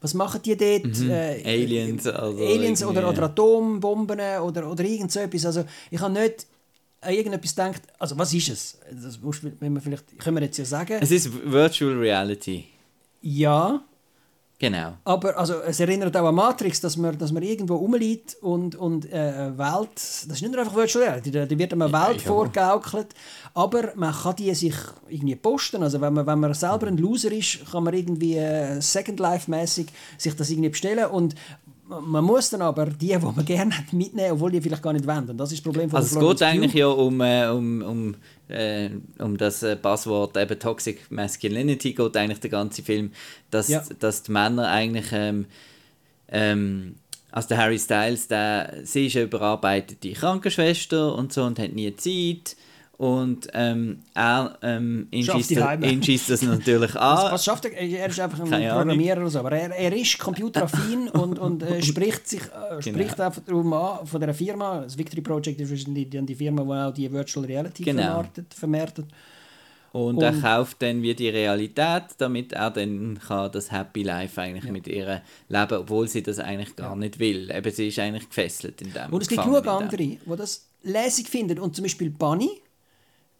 [0.00, 0.84] was machen die dort?
[0.84, 1.46] Äh, Mhm.
[1.46, 5.46] Aliens, also Aliens oder, irgendwie- oder Atombomben oder, oder irgend so etwas.
[5.46, 6.46] Also ich habe nicht
[7.04, 8.78] an irgendetwas gedacht, also was ist es?
[8.90, 10.98] Das muss, wenn man vielleicht, können wir jetzt ja sagen.
[11.00, 12.66] Es ist Virtual Reality.
[13.20, 13.82] Ja,
[14.60, 14.94] Genau.
[15.04, 19.10] aber also, es erinnert auch an Matrix, dass man, dass man irgendwo rumliegt und, und
[19.12, 22.22] äh, Welt, das ist nicht nur einfach Virtual Reality, da da wird einem eine Welt
[22.22, 22.28] ja.
[22.28, 23.08] vorgegaukelt,
[23.52, 24.74] aber man kann die sich
[25.08, 28.80] irgendwie posten, also wenn man, wenn man selber ein Loser ist, kann man irgendwie äh,
[28.80, 31.34] Second Life-mäßig sich das irgendwie bestellen und
[31.88, 35.06] man muss dann aber die, die man gerne hat, mitnehmen, obwohl die vielleicht gar nicht
[35.06, 35.28] wollen.
[35.28, 36.78] Und das ist das Problem von Also es geht eigentlich Pugh.
[36.78, 38.16] ja um, äh, um, um,
[38.48, 43.12] äh, um das äh, Passwort eben Toxic Masculinity geht eigentlich der ganze Film,
[43.50, 43.82] dass, Ja.
[43.98, 45.46] dass die Männer eigentlich ähm,
[46.28, 46.96] ähm,
[47.30, 51.94] also der Harry Styles, der, sie ist eine überarbeitete Krankenschwester und so und hat nie
[51.96, 52.56] Zeit
[52.96, 57.32] und ähm, er ähm, ihn schießt die das- natürlich Was, an.
[57.32, 57.72] was schafft er?
[57.72, 58.68] Er ist einfach ein Keine.
[58.70, 59.40] Programmierer oder so.
[59.40, 64.06] Aber er, er ist computeraffin und, und äh, spricht, sich, äh, spricht einfach darum an
[64.06, 64.82] von der Firma.
[64.82, 68.02] Das Victory Project ist wahrscheinlich dann die Firma, die auch die Virtual Reality Genau.
[68.02, 69.06] vermarktet, vermarktet.
[69.92, 74.40] Und, er Und- kauft dann wie die Realität, damit er dann kann das Happy Life
[74.40, 77.50] eigentlich mit ihr leben, obwohl sie das eigentlich gar nicht will.
[77.52, 79.12] Eben, sie ist eigentlich gefesselt in dem.
[79.12, 81.60] Und es gibt genug andere, die das lässig finden.
[81.60, 82.50] Und zum Beispiel Bunny,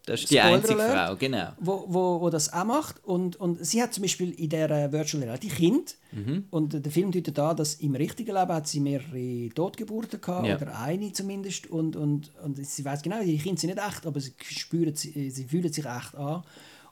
[0.07, 1.09] Das ist die einzige Alert.
[1.09, 1.49] Frau, genau.
[1.59, 3.03] wo, wo, wo das auch macht.
[3.05, 5.97] Und, und sie hat zum Beispiel in der Virtual Reality Kind.
[6.13, 6.45] Mhm.
[6.51, 10.57] Und der Film deutet an, dass im richtigen Leben hat sie mehrere Totgeburten gehabt, Ja.
[10.57, 11.71] oder eine zumindest.
[11.71, 15.31] Und, und, und sie weiß genau, die Kinder sind nicht echt, aber sie, spüren, sie,
[15.31, 16.43] sie fühlen sich echt an.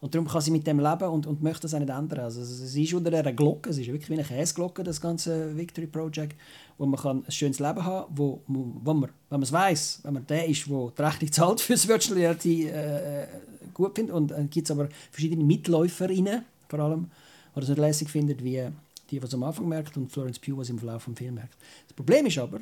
[0.01, 2.20] Und darum kann sie mit dem leben und, und möchte das auch nicht ändern.
[2.25, 5.87] Also sie ist unter einer Glocke, es ist wirklich wie eine Käseglocke, das ganze Victory
[5.87, 6.35] Project,
[6.79, 10.01] wo man kann ein schönes Leben haben wo, wo, wo man, wenn man es weiss,
[10.03, 13.27] wenn man der ist, der die Rechnung zahlt für das Virtual Reality äh,
[13.75, 14.15] gut findet.
[14.15, 17.11] Und dann gibt es aber verschiedene Mitläuferinnen, vor allem,
[17.55, 18.69] die das nicht lässig finden, wie
[19.11, 21.57] die, die es am Anfang merkt und Florence Pugh, was im Verlauf des Films merkt.
[21.87, 22.61] Das Problem ist aber,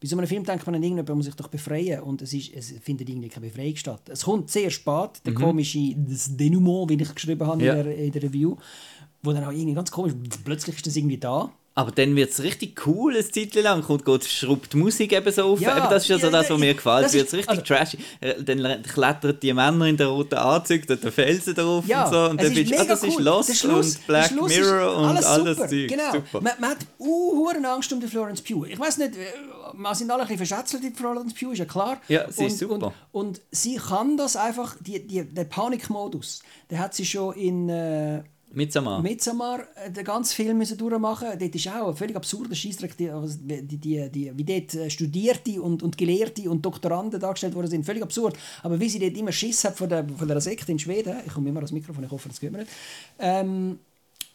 [0.00, 2.52] bei so einem Film denkt man an irgendjemand muss sich doch befreien und es, ist,
[2.52, 4.02] es findet irgendwie keine Befreiung statt.
[4.08, 7.64] Es kommt sehr spät, der komische das Denouement, wie ich geschrieben habe Mhm.
[7.64, 7.74] Ja.
[7.74, 8.56] in, der, in der Review,
[9.22, 11.52] wo dann auch irgendwie ganz komisch, plötzlich ist das irgendwie da.
[11.74, 13.82] Aber dann wird es richtig cool, eine Zeit lang.
[13.82, 15.60] Kommt, geht, schraubt die Musik eben so auf.
[15.60, 17.06] Ja, eben, das ist ja so das, was mir gefällt.
[17.06, 17.96] Es wird ist- richtig also- trashy.
[18.20, 22.12] Äh, Dann klettern die Männer in den roten Anzügen, dort der Felsen drauf Ja, und
[22.12, 22.24] so.
[22.28, 23.22] Und dann ist bist du, ah, das ist cool.
[23.22, 25.68] Lost Der Schluss- und Black Schluss ist Mirror und alles alles super.
[25.70, 25.88] Zeug.
[25.88, 26.12] Genau.
[26.12, 26.40] Super.
[26.42, 28.66] Man, man hat uh, Angst um die Florence Pugh.
[28.68, 29.20] Ich weiß nicht, äh,
[29.74, 32.00] wir sind alle ein bisschen verschätzelt in Florence Pugh, ist ja klar.
[32.08, 32.92] Ja, sie ist und, super.
[33.12, 37.68] Und, und sie kann das einfach, die, die, der Panikmodus, der hat sie schon in...
[37.70, 38.22] Äh,
[38.54, 39.00] Midsommar.
[39.00, 41.28] Midsommar äh, den ganzen Film müssen durchmachen.
[41.38, 44.90] Dort ist auch ein völlig absurder Scheissdreck, die, also die, die, die, wie dort äh,
[44.90, 47.86] Studierte und, und Gelehrte und Doktoranden dargestellt worden sind.
[47.86, 48.36] Völlig absurd.
[48.62, 51.32] Aber wie sie dort immer Schiss hat von der, von der Sekte in Schweden, ich
[51.32, 52.70] komme immer ans Mikrofon, ich hoffe, das geht mir nicht,
[53.18, 53.78] ähm,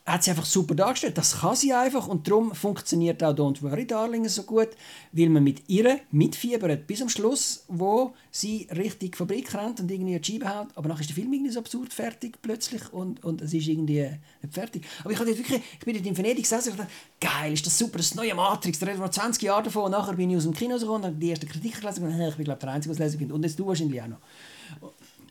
[0.07, 1.17] hat sie einfach super dargestellt.
[1.17, 4.69] Das kann sie einfach und darum funktioniert auch Don't Worry Darling so gut,
[5.11, 10.15] weil man mit ihr mitfiebert bis am Schluss, wo sie richtig Fabrik rennt und irgendwie
[10.15, 10.69] eine Scheibe haut.
[10.75, 14.09] Aber nachher ist der Film irgendwie so absurd fertig plötzlich und, und es ist irgendwie
[14.41, 14.85] nicht fertig.
[15.03, 17.77] Aber ich, hatte wirklich, ich bin dort in Venedig gesessen und dachte, geil, ist das
[17.77, 19.83] super, das neue Matrix, da reden wir noch 20 Jahre davon.
[19.83, 22.17] Und nachher bin ich aus dem Kino gekommen und habe die erste Kritik gelesen und
[22.17, 23.35] ich bin glaube der Einzige, der es lesen findet.
[23.35, 24.19] Und jetzt du wahrscheinlich auch noch.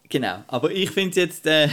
[0.08, 1.68] Genau, aber ich finde jetzt, äh,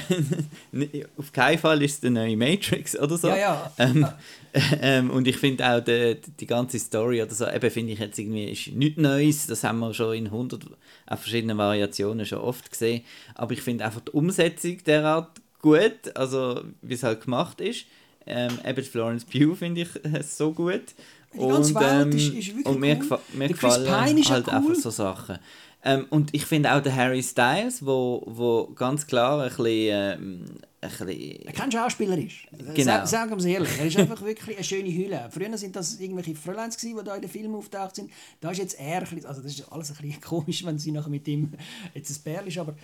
[1.18, 3.28] auf keinen Fall ist es der neue Matrix oder so.
[3.28, 3.74] Ja, ja.
[3.78, 4.08] Ähm,
[4.82, 8.18] ähm, und ich finde auch die, die ganze Story oder so, eben finde ich jetzt
[8.18, 10.66] irgendwie, ist nichts Neues, das haben wir schon in 100
[11.08, 13.04] auf verschiedenen Variationen schon oft gesehen,
[13.36, 15.30] aber ich finde einfach die Umsetzung derart
[15.62, 17.86] gut, also wie es halt gemacht ist.
[18.26, 20.94] Ähm, eben Florence Pugh finde ich äh, so gut.
[21.34, 23.20] Die ganze und, Welt ähm, ist- ist wirklich und mir, cool.
[23.34, 24.54] mir gefallen halt cool.
[24.54, 25.40] einfach so Sachen.
[25.86, 30.46] Ähm, und ich finde auch der Harry Styles, wo, wo ganz klar ein bisschen, ähm,
[30.80, 32.36] ein bisschen Er kein Schauspieler ist.
[32.74, 32.84] Genau.
[33.00, 35.28] Sa- Sagen wir es ehrlich, er ist einfach wirklich eine schöne Hülle.
[35.30, 38.12] Früher sind das irgendwelche Fräuleins, gewesen, die da in den Filmen auftaucht sind.
[38.40, 40.92] Da ist jetzt er, ein bisschen- also das ist alles ein bisschen komisch, wenn sie
[40.92, 41.52] nachher mit ihm
[41.94, 42.76] jetzt ein Bärl ist, aber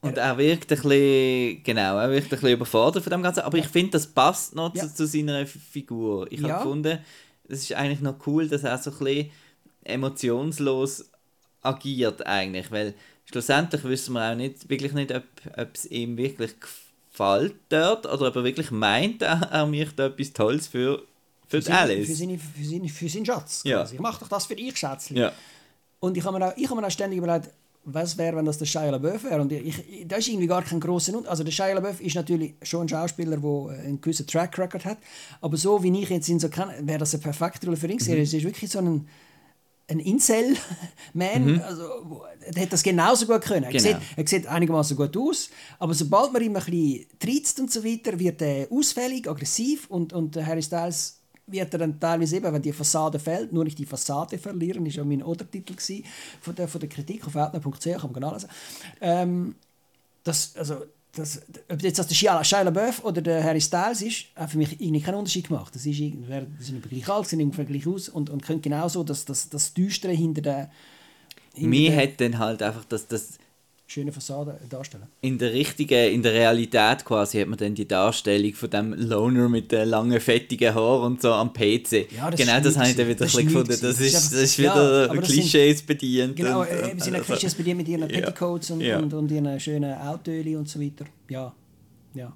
[0.00, 3.58] Und er wirkt ein bisschen, genau, er wirkt ein bisschen überfordert von dem Ganzen, aber
[3.58, 4.84] ich finde, das passt noch Ja.
[4.88, 6.30] zu, zu seiner Figur.
[6.32, 6.48] Ich Ja.
[6.48, 6.98] habe gefunden,
[7.48, 9.30] es ist eigentlich noch cool, dass er so ein bisschen
[9.84, 11.04] emotionslos
[11.62, 15.24] agiert eigentlich, weil schlussendlich wissen wir auch nicht, wirklich nicht, ob
[15.56, 20.32] ob es ihm wirklich gefällt dort oder ob er wirklich meint, er, er möchte etwas
[20.32, 21.02] Tolles für,
[21.48, 22.06] für, die seine- Alice.
[22.08, 23.62] Für, seine, für, seine, für seinen Schatz.
[23.64, 23.78] Ja.
[23.78, 23.96] quasi.
[23.98, 25.16] Mach doch das für dich, Schätzchen.
[25.16, 25.32] ja.
[25.98, 27.50] Und ich habe mir, auch- ich hab mir auch ständig überlegt,
[27.88, 29.40] was wäre, wenn das der Shia LaBeouf wäre.
[29.40, 31.30] Und ich, ich, da ist irgendwie gar kein grosser Unterschied.
[31.30, 34.98] Also der Shia LaBeouf ist natürlich schon ein Schauspieler, der einen gewissen Track Record hat.
[35.40, 37.98] Aber so wie ich jetzt ihn so kenne, wäre das eine perfekte Rolle für ihn
[37.98, 38.18] gewesen.
[38.18, 39.06] Es ist wirklich so ein,
[39.88, 41.60] ein Incel-Man.
[41.62, 42.22] Also, wo-
[42.52, 43.64] der hätte das genauso gut können.
[43.64, 43.82] Er, Genau.
[43.84, 45.48] sieht, er sieht einigermaßen gut aus.
[45.78, 49.86] Aber sobald man ihm ein bisschen treizt und so weiter, wird er ausfällig, aggressiv.
[49.88, 51.15] Und, und Harry Styles
[51.46, 54.96] wird er dann teilweise eben, wenn die Fassade fällt, nur nicht die Fassade verlieren, ist
[54.96, 55.74] ja mein Untertitel
[56.40, 58.48] von der, von der Kritik auf outnet.ch, kann man nachlesen.
[59.00, 59.54] Ähm,
[60.24, 64.26] das, also, das, ob jetzt das der Shia, Shia LaBeouf oder der Harry Styles ist,
[64.34, 65.74] hat für mich irgendwie keinen Unterschied gemacht.
[65.74, 69.02] Das ist, wer- die sind gleich alt, sehen ungefähr gleich aus und, und können genauso
[69.04, 70.70] das, das, das Düstere hinter der,
[71.54, 73.38] hinter Mir hat dann halt einfach das, das
[73.88, 75.06] schönen Fassade darstellen.
[75.20, 79.48] in der richtigen, in der Realität quasi hat man dann die Darstellung von dem Loner
[79.48, 82.10] mit den langen, fettigen Haaren und so am PC.
[82.16, 83.68] Ja, das genau das habe ich dann wieder Das ein gefunden.
[83.68, 86.34] Das ist, Das ist wieder ja, das sind- Klischees bedient.
[86.36, 88.20] Genau, und, äh, und, sie sind also- Klischees dir mit ihren Ja.
[88.20, 88.98] Petticoats und, Ja.
[88.98, 91.04] und, und ihren schönen Autöli und so weiter.
[91.30, 91.54] Ja,
[92.14, 92.32] ja.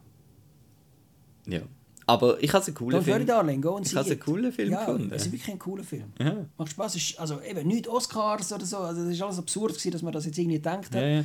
[1.46, 1.60] Ja.
[2.10, 3.26] Aber ich habe es einen coolen Don't Film.
[3.26, 5.12] darling, go and Ich habe es einen coolen Film ja, gefunden.
[5.12, 6.12] es ist wirklich ein cooler Film.
[6.18, 6.46] Ja.
[6.58, 6.96] Macht Spaß.
[6.96, 8.78] Ist, also eben nicht Oscars oder so.
[8.78, 11.02] Also das ist alles absurd, gewesen, dass man das jetzt irgendwie gedacht hat.
[11.02, 11.24] Ja.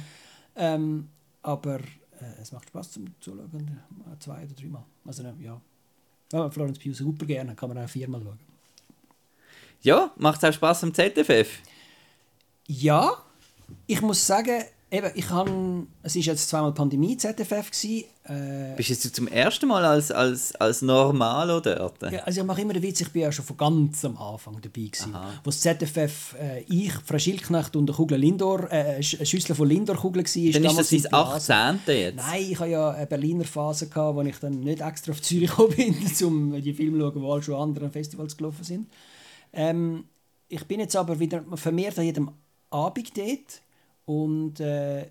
[0.56, 1.10] Ähm,
[1.42, 3.80] aber äh, es macht Spaß zum Zuschauen.
[4.20, 4.84] Zwei oder dreimal.
[5.06, 5.60] Also äh, ja.
[6.32, 8.40] ja Florence Pugh super gerne, kann man auch viermal schauen.
[9.82, 11.50] ja, macht es auch Spaß am ZFF?
[12.68, 13.12] Ja,
[13.88, 15.52] ich muss sagen, eben, ich habe,
[16.04, 18.06] es ist jetzt zweimal Pandemie ZFF gsi.
[18.24, 22.02] Äh, Bist du zum ersten Mal als, als, als Normalo dort?
[22.12, 24.56] ja, also ich mache immer den Witz, ich bin ja schon von ganz am Anfang
[24.62, 29.00] dabei gewesen, wo das ZFF, äh, ich, Frau Schildknecht und der Kugler Lindor, äh, eine
[29.02, 30.52] Sch- eine Schüssel von Lindor Kugeln war.
[30.54, 31.70] Dann ist das in sein Plaza.
[31.72, 31.96] 18.
[31.98, 32.16] jetzt.
[32.16, 35.52] Nein, ich hatte ja eine Berliner Phase, gehabt, wo ich dann nicht extra auf Zürich
[35.76, 35.96] bin,
[36.26, 38.88] um die Filme zu schauen, die alle schon an anderen Festivals gelaufen sind.
[39.54, 40.06] Ähm,
[40.48, 42.32] ich bin jetzt aber wieder vermehrt an jedem
[42.70, 43.62] Abend dort
[44.06, 45.08] und äh,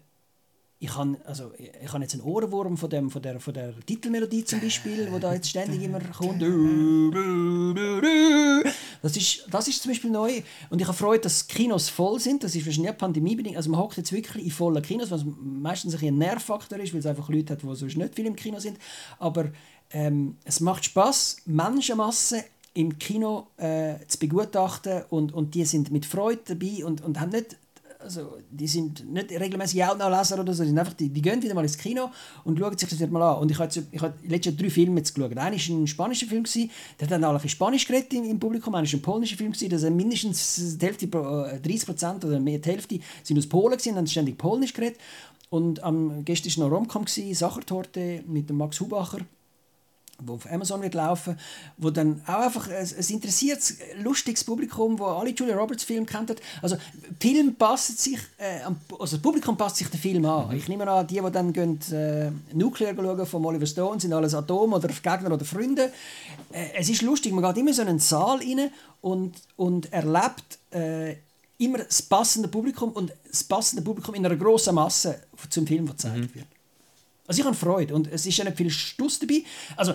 [0.84, 1.52] ich habe also,
[1.88, 5.32] habe jetzt einen Ohrenwurm von, dem, von, der, von der Titelmelodie zum Beispiel, wo da
[5.32, 6.42] jetzt ständig immer kommt.
[9.00, 10.42] Das ist, das ist zum Beispiel neu.
[10.68, 12.44] Und ich habe Freude, dass Kinos voll sind.
[12.44, 13.56] Das ist wahrscheinlich nicht pandemiebedingt.
[13.56, 17.00] Also man hockt jetzt wirklich in vollen Kinos, was meistens ein, ein Nervfaktor ist, weil
[17.00, 18.78] es einfach Leute hat, die sonst nicht viel im Kino sind.
[19.18, 19.50] Aber
[19.90, 22.42] ähm, es macht Spaß, Menschenmassen
[22.74, 27.30] im Kino äh, zu begutachten und, und die sind mit Freude dabei und, und haben
[27.30, 27.56] nicht
[28.04, 31.54] also die sind nicht regelmäßig Outnow-Leser oder so, die, sind einfach, die, die gehen wieder
[31.54, 32.10] mal ins Kino
[32.44, 33.42] und schauen sich das wieder mal an.
[33.42, 35.36] Und ich habe jetzt, ich habe letztes drei Filme jetzt geschaut.
[35.36, 38.74] Einer war ein spanischer Film, gewesen, der hat dann alle Spanisch geredet im, im Publikum.
[38.74, 42.58] Einer war ein polnischer Film, gewesen, das mindestens die Hälfte, äh, 30 Prozent oder mehr
[42.58, 44.98] die Hälfte sind aus Polen gewesen, haben ständig Polnisch geredet.
[45.50, 49.20] Und am gestern war noch Romcom, Sachertorte mit dem Max Hubacher
[50.20, 51.38] wo auf Amazon wird laufen,
[51.76, 56.30] wo dann auch einfach ein, ein interessiertes, lustiges Publikum, wo alle Julia Roberts Filme kennt
[56.30, 56.40] hat.
[56.62, 56.76] Also
[57.20, 58.60] Film passt sich, äh,
[58.98, 60.54] also das Publikum passt sich den Film an.
[60.56, 64.34] Ich nehme an, die, die dann gehen, äh, Nuclear schauen von Oliver Stone, sind alles
[64.34, 65.92] Atom oder Gegner oder Freunde.
[66.52, 70.58] Äh, es ist lustig, man geht immer so in einen Saal rein und, und erlebt
[70.70, 71.16] äh,
[71.58, 75.94] immer das passende Publikum und das passende Publikum in einer grossen Masse zum Film, der
[75.94, 76.46] gezeigt wird.
[77.26, 79.42] Also ich habe Freude und es ist ja nicht viel Stuss dabei.
[79.76, 79.94] Also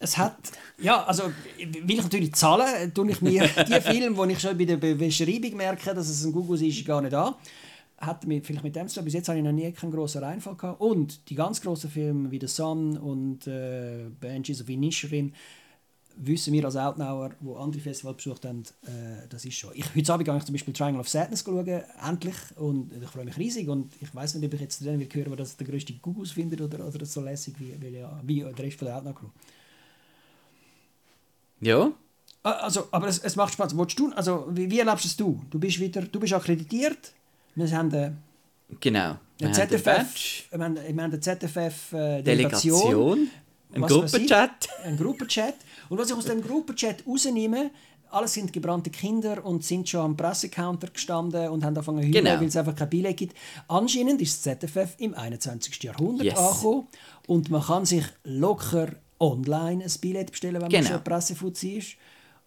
[0.00, 0.36] es hat,
[0.78, 1.24] ja, also
[1.58, 4.94] will ich natürlich zahlen, tue ich mir die Filme, wo ich schon bei der Be-
[4.94, 7.34] Beschreibung merke, dass es ein Google ist, gar nicht an.
[7.98, 9.04] Hat mit, vielleicht mit dem zu tun.
[9.04, 10.80] Bis jetzt habe ich noch nie keinen grossen Reinfall gehabt.
[10.80, 15.32] Und die ganz grossen Filme wie The Sun und äh, Banshees of Inisherin
[16.16, 19.70] wissen wir als Outnauer, die andere Festivals besucht haben, äh, das ist schon.
[19.74, 21.66] Ich, heute Abend gehe ich zum Beispiel Triangle of Sadness schauen,
[22.06, 25.08] endlich, und ich freue mich riesig und ich weiß nicht, ob ich jetzt dann will
[25.12, 28.40] hören, wo das der größte Gugus findet oder, oder so lässig wie, wie, ja, wie
[28.40, 29.28] der Rest von der Outnow Crew.
[31.60, 31.92] Ja.
[32.42, 33.76] Also, aber es, es macht Spaß.
[33.76, 35.40] Willst du, also, wie, wie erlebst es du?
[35.50, 37.12] Du bist wieder, du bist akkreditiert.
[37.54, 38.16] Wir haben eine,
[38.80, 39.16] Genau.
[39.38, 43.28] Wir eine haben den ZFF, wir haben, wir haben eine ZFF äh, Delegation,
[43.72, 43.82] ein?
[43.82, 44.68] Gruppenchat.
[44.84, 45.54] ein Gruppenchat.
[45.88, 47.70] Und was ich aus dem Gruppenchat rausnehme,
[48.10, 52.12] alles sind gebrannte Kinder und sind schon am Pressecounter gestanden und haben angefangen zu heulen,
[52.12, 52.40] Genau.
[52.40, 53.36] weil es einfach kein Billett gibt.
[53.66, 55.82] Anscheinend ist das ZFF im 21.
[55.82, 56.38] Jahrhundert Yes.
[56.38, 56.86] angekommen
[57.26, 60.88] und man kann sich locker online ein Billett bestellen, wenn man Genau.
[60.90, 61.96] schon Pressefuzzi ist.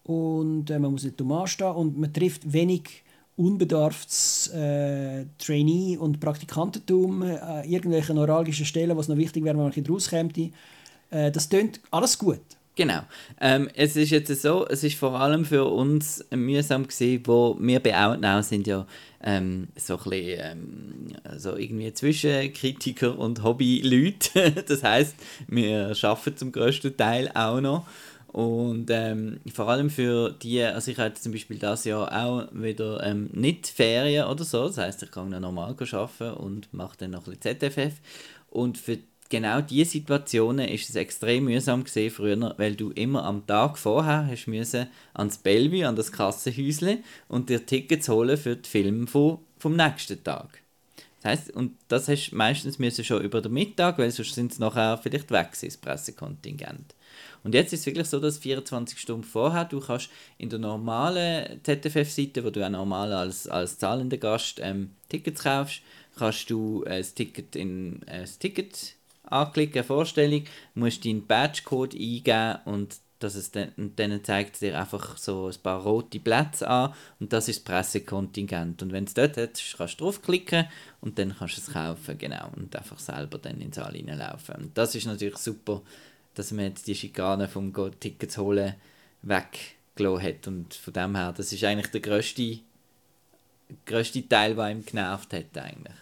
[0.03, 3.03] Und äh, man muss nicht dumm anstehen und man trifft wenig
[3.35, 9.63] unbedarftes äh, Trainee- und Praktikantentum äh, an irgendwelchen neuralgischen Stellen, was noch wichtig wäre, wenn
[9.65, 10.29] man rauskäme.
[11.09, 12.41] Äh, das tönt alles gut.
[12.77, 13.01] Genau.
[13.41, 17.79] Ähm, es ist jetzt so, es ist vor allem für uns mühsam gewesen, wo wir
[17.79, 18.85] bei Outnow sind ja
[19.23, 24.51] ähm, so ein bisschen, ähm, so irgendwie zwischen Kritiker und Hobbyleute.
[24.67, 25.15] das heißt,
[25.47, 27.87] wir arbeiten zum größten Teil auch noch.
[28.27, 33.01] Und ähm, vor allem für die, also ich hatte zum Beispiel das Jahr auch wieder
[33.03, 37.11] ähm, nicht Ferien oder so, das heißt, ich kann noch normal arbeiten und mache dann
[37.11, 37.93] noch ein bisschen ZFF.
[38.51, 43.45] Und für genau diese Situationen ist es extrem mühsam gesehen früher, weil du immer am
[43.47, 48.69] Tag vorher hast müssen ans Bellevue, an das Kassenhäusle und dir Tickets holen für die
[48.69, 50.61] Filme vom, vom nächsten Tag.
[51.21, 54.61] Das heißt, und das hast meistens müssen schon über den Mittag, weil sonst sind sie
[54.61, 56.95] nachher vielleicht weg, das Pressekontingent.
[57.43, 61.59] Und jetzt ist es wirklich so, dass 24 Stunden vorher du kannst in der normalen
[61.63, 65.81] ZFF-Seite, wo du auch normal als, als zahlender Gast ähm, Tickets kaufst,
[66.17, 68.96] kannst du ein Ticket in ein Ticket
[69.31, 70.43] anklicken, Vorstellung,
[70.75, 75.47] musst deinen Badge-Code eingeben und dass es dann, und dann zeigt es dir einfach so
[75.47, 78.81] ein paar rote Plätze an und das ist das Pressekontingent.
[78.83, 80.67] Und wenn es dort hat, kannst du draufklicken
[81.01, 84.55] und dann kannst du es kaufen, genau, und einfach selber dann ins Saal reinlaufen.
[84.55, 85.81] Und das ist natürlich super,
[86.35, 88.75] dass man jetzt die Schikane vom Go Tickets holen
[89.23, 92.59] weggelassen hat und von dem her, das ist eigentlich der grösste,
[93.85, 95.95] grösste Teil, der ihm genervt hat eigentlich.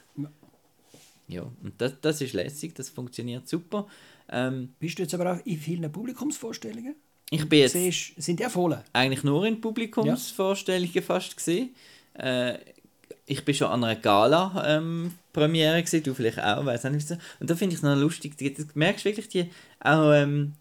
[1.27, 3.87] Ja, und das, das ist lässig, das funktioniert super.
[4.29, 6.95] Ähm, Bist du jetzt aber auch in vielen Publikumsvorstellungen?
[7.31, 8.81] ich bin jetzt Siehst, sind die voll?
[8.93, 11.73] eigentlich nur in Publikumsvorstellungen fast gesehen.
[12.13, 12.57] Äh,
[13.25, 17.15] ich bin schon an einer Gala ähm, du vielleicht auch, weiß auch nicht so.
[17.39, 18.37] Und da finde ich es noch lustig.
[18.37, 20.53] Du merkst wirklich die auch ähm,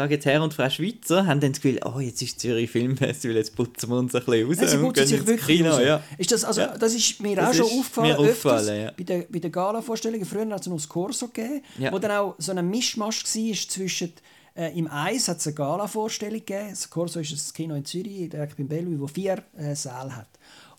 [0.00, 3.36] sage jetzt Herr und Frau Schweizer, haben dann das Gefühl, oh, jetzt ist Zürich Filmfestival,
[3.36, 4.56] jetzt putzen wir uns ein bisschen raus.
[4.60, 5.80] Ja, sie putzen sich wirklich Kino, raus.
[5.84, 6.02] ja.
[6.16, 6.78] Ist das, also, Ja.
[6.78, 8.90] das ist mir Das auch schon aufgefallen, aufgefallen, ja.
[8.96, 10.24] bei den bei der Gala-Vorstellungen.
[10.24, 14.12] Früher hat es noch das Corso gegeben, wo dann auch so ein Mischmasch war zwischen
[14.56, 16.70] äh, im Eis hat es eine Gala-Vorstellung gegeben.
[16.70, 20.26] Das Corso ist ein Kino in Zürich, direkt beim Bellevue, wo vier äh, Säle hat.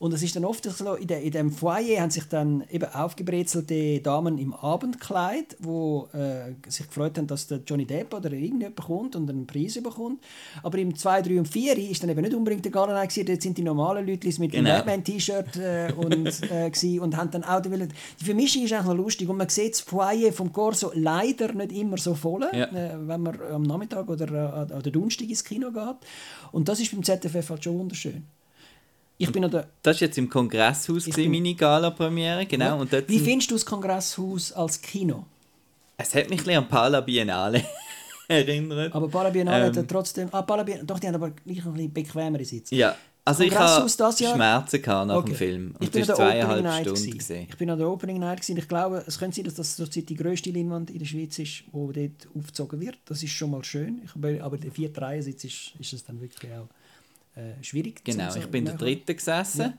[0.02, 2.92] Und es ist dann oft so, in, de, in dem Foyer haben sich dann eben
[2.92, 8.78] aufgebrezelte Damen im Abendkleid, wo äh, sich gefreut haben, dass der Johnny Depp oder irgendjemand
[8.82, 10.24] kommt und einen Preis bekommt.
[10.64, 13.44] Aber im 2, 3 und 4 ist dann eben nicht unbedingt der Gala gewesen, dort
[13.44, 14.72] sind die normalen Leute mit dem Genau.
[14.78, 17.94] Batman-T-Shirt äh, und, äh, und haben dann auch wollen.
[18.20, 21.74] Die Vermischung ist eigentlich noch lustig und man sieht das Foyer vom Corso leider nicht
[21.74, 22.66] immer so voll, Ja.
[22.66, 24.28] äh, wenn man am Nachmittag oder
[24.68, 25.96] äh, an der Donnerstag ins Kino geht.
[26.52, 28.26] Und das ist beim ZFF halt schon wunderschön.
[29.22, 32.80] Ich bin der Das war jetzt im Kongresshaus, Ich gewesen, meine Gala-Premiere, genau.
[32.80, 35.26] Und dort Wie findest du das Kongresshaus als Kino?
[35.98, 37.64] es hat mich ein bisschen an Pala Biennale
[38.28, 38.94] erinnert.
[38.96, 39.88] Aber Parabiennale hat ja Ähm.
[39.88, 40.30] trotzdem.
[40.32, 42.74] Ah, Parabiennale, doch, die haben aber gleich noch ein bisschen bequemere Sitze.
[42.76, 44.34] Ja, also ich habe Kongresshaus das Jahr?
[44.36, 45.28] Schmerzen gehabt nach Okay.
[45.30, 45.76] dem Film.
[45.80, 46.88] Ich Und bin es war zweieinhalb Night.
[46.88, 47.12] Stunden.
[47.12, 47.48] gewesen.
[47.50, 48.38] Ich bin an der Opening Night.
[48.42, 48.58] Gewesen.
[48.58, 51.64] Ich glaube, es könnte sein, dass das zurzeit die grösste Leinwand in der Schweiz ist,
[51.68, 52.98] die dort aufgezogen wird.
[53.06, 54.02] Das ist schon mal schön.
[54.04, 56.68] Ich, aber aber der vierte Reihensitz ist, ist es dann wirklich auch
[57.36, 58.04] äh, schwierig.
[58.04, 58.76] Genau, ich bin der.
[58.76, 59.62] Dritte gesessen.
[59.62, 59.74] Ja.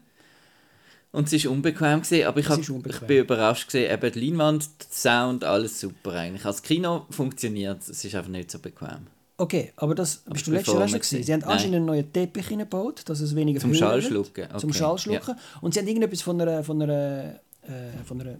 [1.13, 4.69] Und es war unbequem, gewesen, aber ich, hab, ich bin überrascht, gewesen, eben die Leinwand,
[4.81, 6.47] der Sound, alles super eigentlich.
[6.47, 9.07] Als Kino funktioniert es, ist einfach nicht so bequem.
[9.37, 11.23] Okay, aber das Aber bist du letztes Jahr schon gesehen.
[11.23, 15.35] Sie haben anscheinend einen neuen Teppich hineingebaut, dass es weniger Zum Schallschlucken, okay, Zum Schallschlucken.
[15.61, 18.37] Und sie haben irgendetwas von einer, von einer, äh, von einer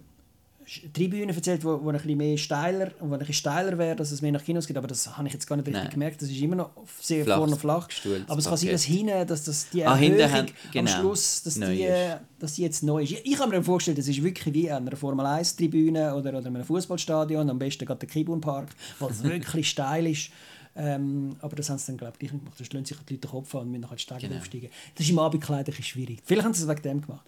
[0.93, 4.21] Tribüne erzählt, wo, wo ein bisschen mehr steiler, wo ein bisschen steiler wäre, dass es
[4.21, 4.77] mehr nach Kinos geht.
[4.77, 5.91] Aber das habe ich jetzt gar nicht richtig Nein.
[5.91, 6.21] gemerkt.
[6.21, 6.71] Das ist immer noch
[7.01, 7.87] sehr Flach- vorne flach.
[7.87, 10.99] gestuhltes Aber es kann sein, dass hinten, dass das die Ah, Erhöhung haben- genau, am
[10.99, 12.17] Schluss, dass die, ist.
[12.39, 13.11] dass die jetzt neu ist.
[13.11, 16.37] Ich, ich habe mir vorgestellt, das ist wirklich wie an einer Formel 1 Tribüne oder,
[16.37, 20.29] oder einem Fußballstadion, am besten gerade der Kibun Park, weil es wirklich steil ist.
[20.75, 22.59] Ähm, aber das haben sie dann, glaube ich, nicht gemacht.
[22.59, 24.37] Da stellen sich die Leute den Kopf an und müssen nachher die Steine Genau.
[24.37, 24.69] aufsteigen.
[24.95, 26.21] Das ist im Abendkleid ein schwierig.
[26.25, 27.25] Vielleicht haben sie es wegen dem gemacht.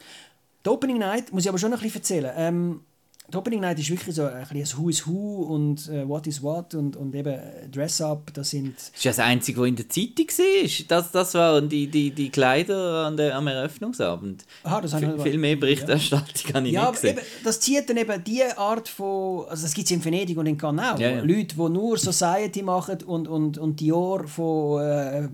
[0.66, 2.34] Die Opening Night muss ich aber schon noch ein bisschen erzählen.
[2.36, 2.82] Ähm,
[3.32, 6.42] die Opening Night ist wirklich so ein bisschen Who is Who und äh, What is
[6.44, 8.32] What und, und eben äh, Dress-Up.
[8.34, 8.76] Das sind...
[8.78, 10.86] Das ist ja das Einzige, was in der Zeitung war.
[10.88, 14.46] Das, das waren die, die, die Kleider an der, am Eröffnungsabend.
[14.64, 17.18] Aha, das habe ich Viel, mehr Berichterstattung habe ich Ja, nicht gesehen.
[17.18, 20.46] eben, das zieht dann eben die Art von, also das gibt es in Venedig und
[20.46, 21.22] in Cannes auch, Ja, ja.
[21.22, 25.28] Leute, die nur Society machen und, und, und Dior von, äh,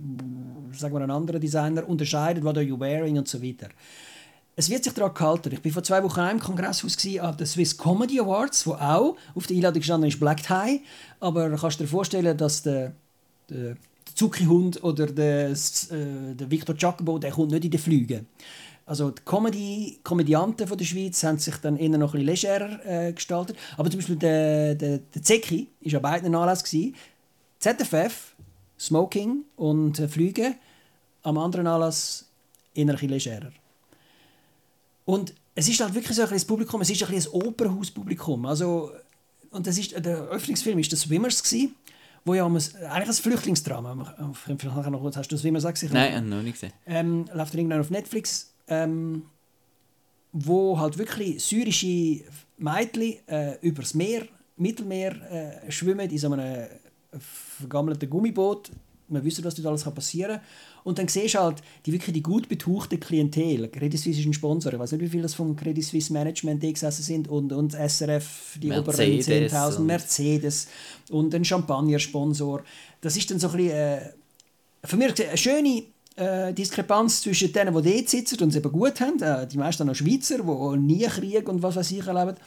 [0.73, 3.67] sagen wir, einem anderen Designer unterscheiden, what are you wearing und so weiter.
[4.55, 5.53] Es wird sich daran gehalten.
[5.53, 9.47] Ich war vor zwei Wochen im Kongresshaus an den Swiss Comedy Awards, wo auch auf
[9.47, 10.81] der Einladung gestanden ist Black Tie.
[11.19, 12.93] Aber kannst du dir vorstellen, dass der,
[13.49, 15.55] der, der Zuckerhund oder der, äh,
[16.35, 18.27] der Victor Giacomo, der kommt nicht in den Flügen.
[18.85, 22.85] Also die Comedy, Komödianten von der Schweiz haben sich dann eher noch ein bisschen legerer
[22.85, 23.55] äh, gestaltet.
[23.77, 26.93] Aber zum Beispiel der, der, der Zecki war an beiden Anlässen.
[27.59, 28.35] ZFF,
[28.77, 30.55] Smoking und äh, Flüge.
[31.23, 32.27] Am anderen Anlass
[32.73, 33.51] eher ein bisschen legerer.
[35.05, 37.41] Und es ist halt wirklich so ein bisschen das Publikum, es ist ein bisschen ein
[37.41, 38.45] Opernhauspublikum.
[38.45, 38.91] Also,
[39.51, 41.75] und das ist, der Öffnungsfilm war das Swimmers, gewesen,
[42.23, 45.73] wo ja um ein, eigentlich ein Flüchtlingsdrama, vielleicht nachher noch kurz, hast du Swimmers auch
[45.73, 45.91] gesehen?
[45.93, 46.73] Nein, noch nicht gesehen.
[46.85, 49.23] Ähm, läuft irgendwann auf Netflix, ähm,
[50.31, 52.23] wo halt wirklich syrische
[52.57, 56.67] Mädchen äh, übers Meer, Mittelmeer äh, schwimmen in so einem
[57.57, 58.71] vergammelten Gummiboot.
[59.07, 60.45] Man wissen, was dort alles passieren kann.
[60.83, 63.67] Und dann siehst du halt die wirklich die gut betuchte Klientel.
[63.69, 64.73] Credit Suisse ist ein Sponsor.
[64.73, 67.27] Ich weiß nicht, wie viele das vom Credit Suisse Management gesessen sind.
[67.27, 70.67] Und, und SRF, die Mercedes oberen 10.000, Mercedes
[71.09, 72.63] und ein Champagner-Sponsor.
[73.01, 73.99] Das ist dann so ein bisschen, äh,
[74.83, 75.83] für mich eine schöne
[76.15, 79.87] äh, Diskrepanz zwischen denen, die dort sitzen und es eben gut haben, äh, die meisten
[79.87, 82.37] noch Schweizer, die nie Krieg und was weiß ich erleben,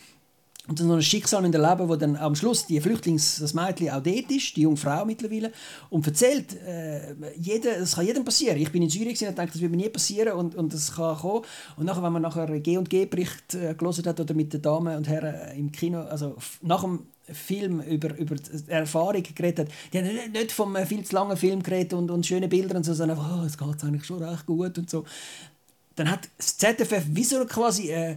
[0.67, 3.53] und dann noch ein Schicksal in der Leben, wo dann am Schluss die Flüchtlings, das
[3.53, 5.53] Mädchen auch dort ist, die junge Frau mittlerweile,
[5.91, 8.57] und erzählt, äh, jeder, das kann jedem passieren.
[8.57, 11.19] Ich bin in Syrien und dachte, das wird mir nie passieren und, und das kann
[11.19, 11.45] kommen.
[11.77, 15.55] Und nachher, wenn man nachher G&G-Bericht äh, gelesen hat oder mit den Damen und Herren
[15.55, 17.01] im Kino, also nach dem
[17.31, 21.37] Film über, über die Erfahrung geredet hat, die haben nicht vom äh, viel zu langen
[21.37, 24.23] Film geredet und, und schöne Bilder und so, sondern einfach, oh, es geht eigentlich schon
[24.23, 25.05] recht gut und so.
[25.97, 27.91] Dann hat das ZFF wie so quasi...
[27.91, 28.17] Äh,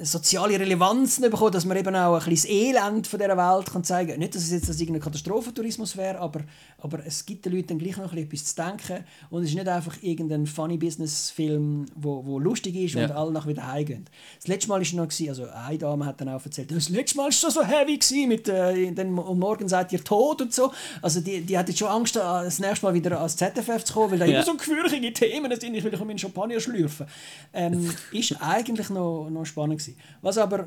[0.00, 3.84] soziale Relevanzen bekommen, dass man eben auch ein bisschen das Elend von dieser Welt kann
[3.84, 4.18] zeigen kann.
[4.18, 6.40] Nicht, dass es jetzt das irgendein Katastrophentourismus wäre, aber,
[6.82, 9.96] aber es gibt den Leuten gleich noch etwas zu denken und es ist nicht einfach
[10.02, 13.04] irgendein Funny-Business-Film, wo, wo lustig ist ja.
[13.04, 14.04] und alle nach wieder heimgehen.
[14.38, 17.24] Das letzte Mal war noch, also eine Dame hat dann auch erzählt, das letzte Mal
[17.24, 20.72] war es so heavy gewesen, mit, äh, dann, und morgen seid ihr tot und so.
[21.00, 24.10] Also die, die hatte schon Angst, äh, das nächste Mal wieder ans ZFF zu kommen,
[24.10, 24.36] weil da ja.
[24.36, 27.06] immer so gefürchtige Themen sind, ich will meinen Champagner schlürfen.
[27.52, 29.96] Ähm, ist eigentlich noch, noch spannend gewesen.
[30.20, 30.66] Was aber,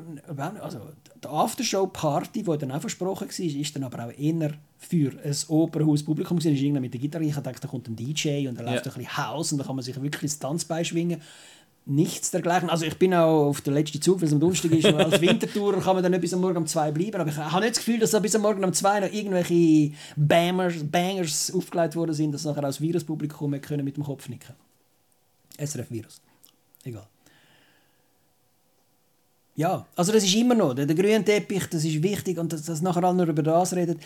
[0.60, 0.80] also
[1.26, 6.38] die Aftershow-Party, die dann auch versprochen war, ist dann aber auch eher für ein Opernhaus-Publikum.
[6.38, 8.92] Ist irgendwie mit der Gitarre, ich dachte, da kommt ein DJ und da läuft ja.
[8.92, 11.20] ein bisschen Haus und da kann man sich wirklich ins Tanzbein schwingen.
[11.88, 12.68] Nichts dergleichen.
[12.68, 15.80] Also ich bin auch auf der letzten Zug, weil es am Donnerstag ist, als Wintertour
[15.80, 17.84] kann man dann nicht bis am Morgen um zwei bleiben, aber ich habe nicht das
[17.84, 22.32] Gefühl, dass da bis am Morgen um zwei noch irgendwelche Bangers, Bangers aufgelegt worden sind,
[22.32, 24.54] dass nachher als Viruspublikum können mit dem Kopf nicken.
[25.58, 26.20] SRF-Virus.
[26.82, 27.06] Egal.
[29.56, 32.62] Ja, also das ist immer noch, der, der grüne Teppich, das ist wichtig und dass,
[32.64, 33.98] dass nachher alle nur über das reden.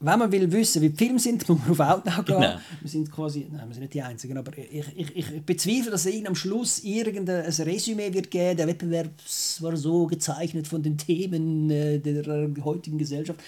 [0.00, 2.36] Wenn man will wissen, wie die Filme sind, muss man auf Outnow gehen.
[2.36, 2.58] Genau.
[2.82, 6.04] Wir sind quasi, nein, wir sind nicht die Einzigen, aber ich, ich, ich bezweifle, dass
[6.04, 9.08] es am Schluss irgendein Resümee wird geben, der Wettbewerb
[9.60, 13.40] war so gezeichnet von den Themen äh, der heutigen Gesellschaft.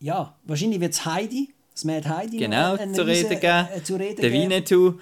[0.00, 4.20] Ja, wahrscheinlich wird es Heidi, das Mad Heidi genau, zu, reden geben, äh, zu reden
[4.22, 4.94] der Winnetou.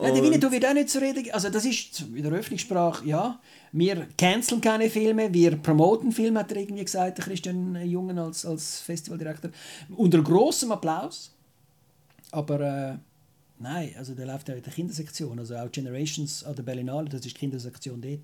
[0.00, 3.40] Nein, der Winnetou wird auch nicht zu reden Also das ist in der Öffentlichsprache, ja
[3.72, 8.44] wir canceln keine Filme, wir promoten Filme, hat er irgendwie gesagt, der Christian Jungen als,
[8.44, 9.50] als Festivaldirektor.
[9.96, 11.34] Unter großem Applaus.
[12.32, 12.98] Aber äh,
[13.58, 17.26] nein, also der läuft ja in der Kindersektion, also auch Generations an der Berlinale, das
[17.26, 18.20] ist die Kindersektion dort.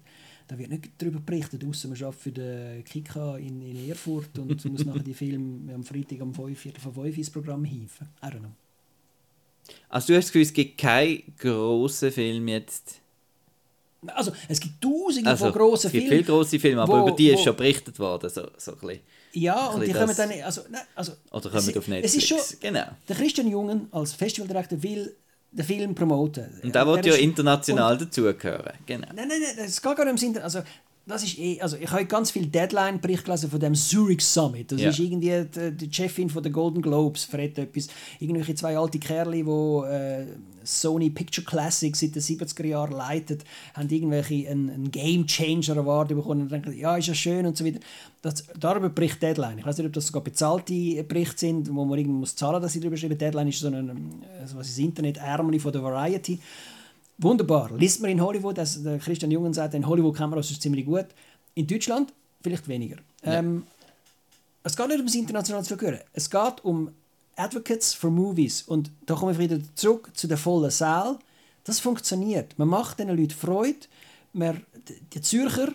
[0.49, 4.65] Da wird nicht darüber berichtet, außer man arbeitet für den Kika in, in Erfurt und
[4.65, 8.09] muss nachher die Filme am Freitag um 5, Viertel von 5 ins Programm hieven.
[8.23, 8.66] I don't know.
[9.89, 13.01] Also du hast das Gefühl, es gibt keinen grossen Film jetzt
[14.15, 16.07] also, es gibt tausende also, von grossen Filmen.
[16.07, 18.31] Es gibt viele grosse Filme, aber wo, über die ist schon berichtet worden.
[18.31, 19.01] So, so ein bisschen,
[19.33, 20.31] ja, ein und die kommen dann.
[20.43, 22.15] Also, nein, also, oder kommen es, auf Netflix.
[22.15, 22.87] Es ist schon, genau.
[23.09, 25.15] Der Christian Jungen als Festivaldirektor will
[25.53, 26.61] den Film promoten.
[26.63, 28.75] Und der wird ja international dazugehören.
[28.85, 29.09] Genau.
[29.15, 30.63] Nein, nein, nein, es geht gar nicht ums Also,
[31.07, 34.73] das ist eh, also ich habe ganz viel Deadline-Bericht gelesen von dem Zurich Summit.
[34.73, 34.91] Das ja.
[34.91, 37.87] ist irgendwie die, die, Chefin von der Golden Globes, verrät etwas.
[38.19, 40.27] Irgendwelche zwei alte Kerle, die äh,
[40.65, 43.45] Sony Picture Classics seit den 70er Jahren leitet,
[43.75, 47.57] haben irgendwelche einen, einen Game Changer Award bekommen und denken, ja, ist ja schön und
[47.57, 47.79] so weiter.
[48.23, 49.59] Das, darüber bricht Deadline.
[49.59, 52.73] Ich weiß nicht, ob das sogar bezahlte Berichte sind, wo man irgendwie muss zahlen, dass
[52.73, 53.17] sie darüber schreiben.
[53.17, 56.41] Deadline ist so ein, also was ist Internet Ärmel von der Variety.
[57.19, 57.71] Wunderbar.
[57.77, 61.07] Liest man in Hollywood, also der Christian Jungen sagt, in Hollywood man das ziemlich gut.
[61.55, 62.13] In Deutschland
[62.43, 62.97] vielleicht weniger.
[63.25, 63.35] Ja.
[63.35, 63.67] Ähm,
[64.63, 66.01] es geht nicht um das internationale Vergehören.
[66.13, 66.91] Es geht um
[67.37, 68.63] Advocates for Movies.
[68.63, 71.19] Und da kommen wir wieder zurück zu der vollen Saal.
[71.65, 72.59] Das funktioniert.
[72.59, 73.87] Man macht diesen Leuten Freude.
[74.33, 74.65] Man,
[75.13, 75.69] die Zürcher,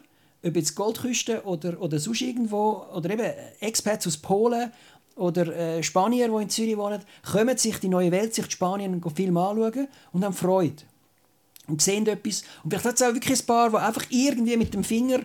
[0.44, 4.72] ob jetzt Goldküste oder, oder sonst irgendwo, oder eben Expats aus Polen
[5.16, 9.38] oder äh, Spanier, die in Zürich wohnen, kommen sich die neue Weltsicht Spanien und Film
[9.38, 10.84] anschauen und haben Freude
[11.68, 12.44] und sehen etwas.
[12.64, 15.20] Und vielleicht hat es auch wirklich ein paar, die einfach irgendwie mit dem Finger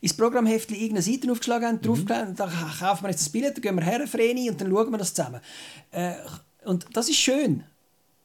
[0.00, 1.82] ins Programmheft irgendeine Seite aufgeschlagen haben, mhm.
[1.82, 4.90] draufgelegt, dann kaufen wir jetzt das Billett, dann gehen wir her, Vreni, und dann schauen
[4.90, 5.40] wir das zusammen.
[5.90, 6.14] Äh,
[6.64, 7.64] und das ist schön.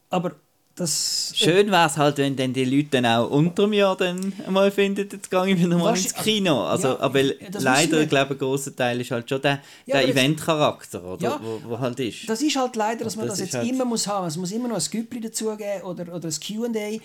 [0.09, 0.35] Aber
[0.75, 4.69] das, Schön wäre es halt, wenn dann die Leute dann auch unter mir dann mal
[4.71, 6.65] finden, jetzt gehe ich wieder mal ins Kino.
[6.65, 7.23] Also, ja, aber
[7.59, 11.23] leider, ich glaube, ein grosser Teil ist halt schon der, ja, der Eventcharakter, oder?
[11.23, 12.27] Ja, wo, wo, halt ist.
[12.27, 14.27] Das ist halt leider, dass man das, das jetzt halt immer muss haben.
[14.27, 16.99] Es muss immer noch ein Güppli dazugeben oder, oder ein Q&A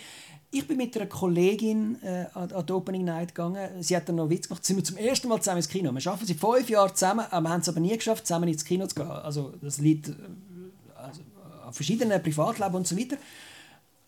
[0.53, 3.83] ich bin mit einer Kollegin äh, an, an die Opening Night gegangen.
[3.83, 4.65] Sie hat dann noch Witz gemacht.
[4.65, 5.93] Sind wir zum ersten Mal zusammen ins Kino.
[5.93, 8.65] Wir arbeiten seit fünf Jahren zusammen, aber wir haben es aber nie geschafft, zusammen ins
[8.65, 9.09] Kino zu gehen.
[9.09, 10.13] Also das liegt äh,
[10.97, 11.21] also,
[11.65, 13.17] an verschiedenen Privatleben und so weiter.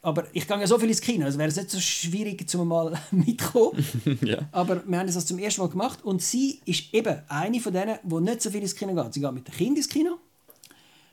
[0.05, 2.67] Aber ich gehe ja so viel ins Kino, also wäre es nicht so schwierig, zum
[2.67, 3.85] mal mitzukommen.
[4.23, 4.39] ja.
[4.51, 7.99] Aber wir haben das zum ersten Mal gemacht und sie ist eben eine von denen,
[8.03, 9.15] die nicht so viel ins Kino geht.
[9.15, 10.19] Sie geht mit den Kindern ins Kino,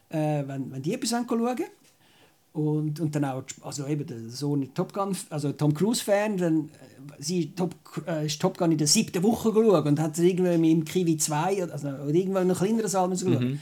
[0.09, 1.65] äh, wenn, wenn die etwas schauen wollen.
[2.51, 6.69] Und, und dann auch, also eben der Sohn Top Gun, also Tom Cruise Fan, dann,
[6.69, 6.69] äh,
[7.19, 7.75] sie ist Top,
[8.07, 11.63] äh, ist Top Gun in der siebten Woche geschaut und hat irgendwie im Kiwi 2
[11.63, 13.39] oder, also, oder irgendwann noch kleineren Saal geschaut.
[13.39, 13.59] Mhm.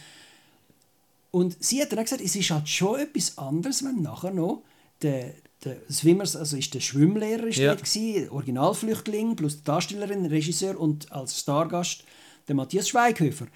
[1.32, 4.64] Und sie hat dann auch gesagt, es ist halt schon etwas anderes, wenn nachher noch
[5.02, 5.34] der,
[5.64, 7.76] der Swimmers, also ist der Schwimmlehrer ist ja.
[7.76, 12.04] dort Originalflüchtling plus die Darstellerin, Regisseur und als Stargast
[12.48, 13.48] der Matthias Schweighöfer.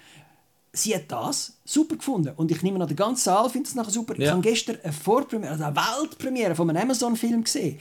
[0.74, 3.90] Sie hat das super gefunden und ich nehme an, der ganze Saal findet es nachher
[3.90, 4.14] super.
[4.16, 4.24] Ja.
[4.24, 7.78] Ich habe gestern eine Vorpremiere, also eine Weltpremiere von einem Amazon-Film gesehen.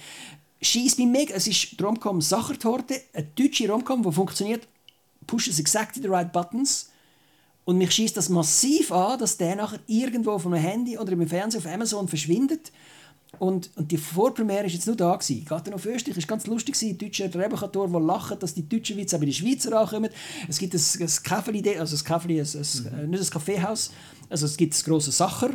[0.61, 1.33] Schießt mich mega.
[1.33, 4.67] Es ist die Romcom Sachertorte, eine deutsche Romcom, die funktioniert,
[5.25, 6.89] pushes exactly the right buttons.
[7.63, 11.27] Und mich schießt das massiv an, dass der nachher irgendwo auf einem Handy oder im
[11.27, 12.71] Fernsehen auf Amazon verschwindet
[13.39, 15.15] und, und die Vorpremiere war jetzt nur da.
[15.15, 15.45] Gewesen.
[15.45, 16.77] Geht dann auf Österreich, ist ganz lustig.
[16.77, 20.09] Die deutschen Rebenchatoren, die lachen, dass die deutschen Witze auch bei den Schweizer ankommen.
[20.47, 23.09] Es gibt ein, ein Kaffee, also ein Kaffee, ein, ein, mhm.
[23.09, 23.91] nicht ein Kaffeehaus,
[24.29, 25.51] also es gibt das grosse Sacher.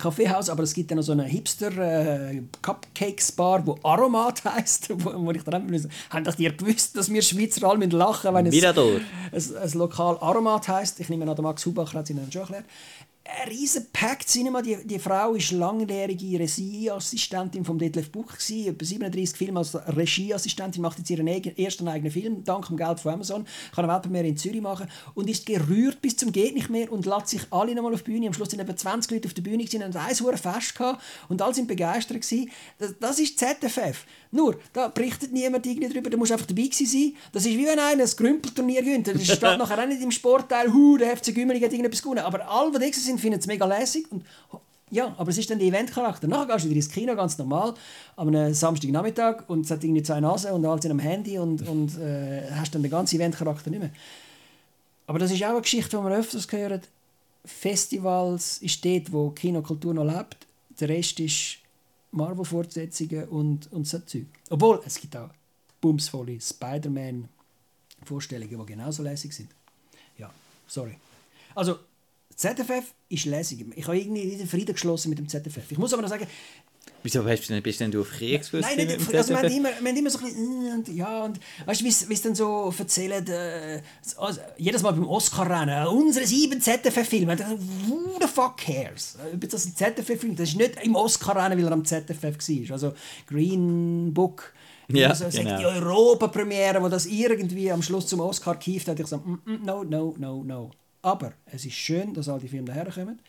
[0.00, 4.90] Kaffeehaus, aber es gibt dann noch so eine Hipster äh, Cupcakes Bar, wo Aromat heisst,
[4.90, 5.78] wo, wo ich dann immer
[6.10, 10.68] haben das ihr gewusst, dass wir Schweizer alle lachen, wenn es ein, ein, Lokal Aromat
[10.68, 11.00] heisst.
[11.00, 12.64] Ich nehme an, der Max Hubacher hat es Ihnen schon erklärt
[13.24, 14.62] ein riesen Pack Cinema.
[14.62, 20.82] Die, die Frau ist langjährige Regieassistentin vom Detlef Buch gewesen, etwa 37 Filme als Regieassistentin,
[20.82, 23.44] macht jetzt ihren ersten eigenen Film, dank dem Geld von Amazon,
[23.74, 27.06] kann eine Weltpremiere in Zürich machen und ist gerührt bis zum geht nicht mehr und
[27.06, 28.26] lässt sich alle nochmal auf die Bühne.
[28.26, 31.02] Am Schluss sind etwa 20 Leute auf der Bühne gewesen, und ein hoher Fest gehabt
[31.28, 32.50] und alle sind begeistert gewesen.
[32.78, 34.04] Das, das ist ZFF.
[34.32, 37.14] Nur, da berichtet niemand irgendwie darüber, da musst einfach dabei sein.
[37.32, 39.08] Das ist wie wenn einer ein Grümpelturnier gewinnt.
[39.08, 42.20] Das steht nachher auch nicht im Sportteil, hu, der FC Gümmeli hat irgendetwas gewonnen.
[42.20, 44.06] Aber alle, die da sind, finden es mega lässig.
[44.10, 44.24] Und,
[44.90, 46.28] ja, aber es ist dann der Eventcharakter.
[46.28, 47.74] Nachher gehst du wieder ins Kino, ganz normal,
[48.16, 51.96] am Samstagnachmittag und es hat irgendwie zwei Nasen und alle sind am Handy und, und
[51.98, 53.90] äh, hast dann den ganzen Eventcharakter nicht mehr.
[55.06, 56.88] Aber das ist auch eine Geschichte, die man öfters gehört.
[57.44, 60.46] Festivals ist dort, wo Kinokultur noch lebt.
[60.78, 61.58] Der Rest ist
[62.12, 64.26] Marvel-Fortsetzungen und, und so Zeug.
[64.48, 65.30] Obwohl, es gibt auch
[65.80, 69.50] bumsvolle Spider-Man-Vorstellungen, die genauso lässig sind.
[70.18, 70.30] Ja,
[70.66, 70.96] sorry.
[71.54, 71.78] Also,
[72.34, 73.64] ZFF ist lässig.
[73.76, 75.70] Ich habe irgendwie den Frieden geschlossen mit dem ZFF.
[75.70, 76.26] Ich muss aber noch sagen,
[77.02, 78.60] Wieso bist du, bist denn du auf Kriegsfuß?
[78.60, 81.80] Nein, nicht, also wir haben immer, wir haben immer so ein bisschen, ja, und weißt
[81.80, 83.80] du, wie es dann so erzählen, äh,
[84.18, 87.38] also, jedes Mal beim Oscar-Rennen, unsere sieben ZFF-Filme,
[87.88, 89.16] who the fuck cares?
[89.32, 92.72] Ob das ein ZFF-Film das ist nicht im Oscar-Rennen, weil er am ZFF war.
[92.72, 92.92] Also
[93.26, 94.52] Green Book,
[94.88, 95.58] ja, also, genau.
[95.58, 99.64] die Europa-Premiere, wo das irgendwie am Schluss zum Oscar kieft, hat ich gesagt, mm, mm,
[99.64, 100.70] no, no, no, no.
[101.02, 103.20] Aber es ist schön, dass all die Filme daherkommen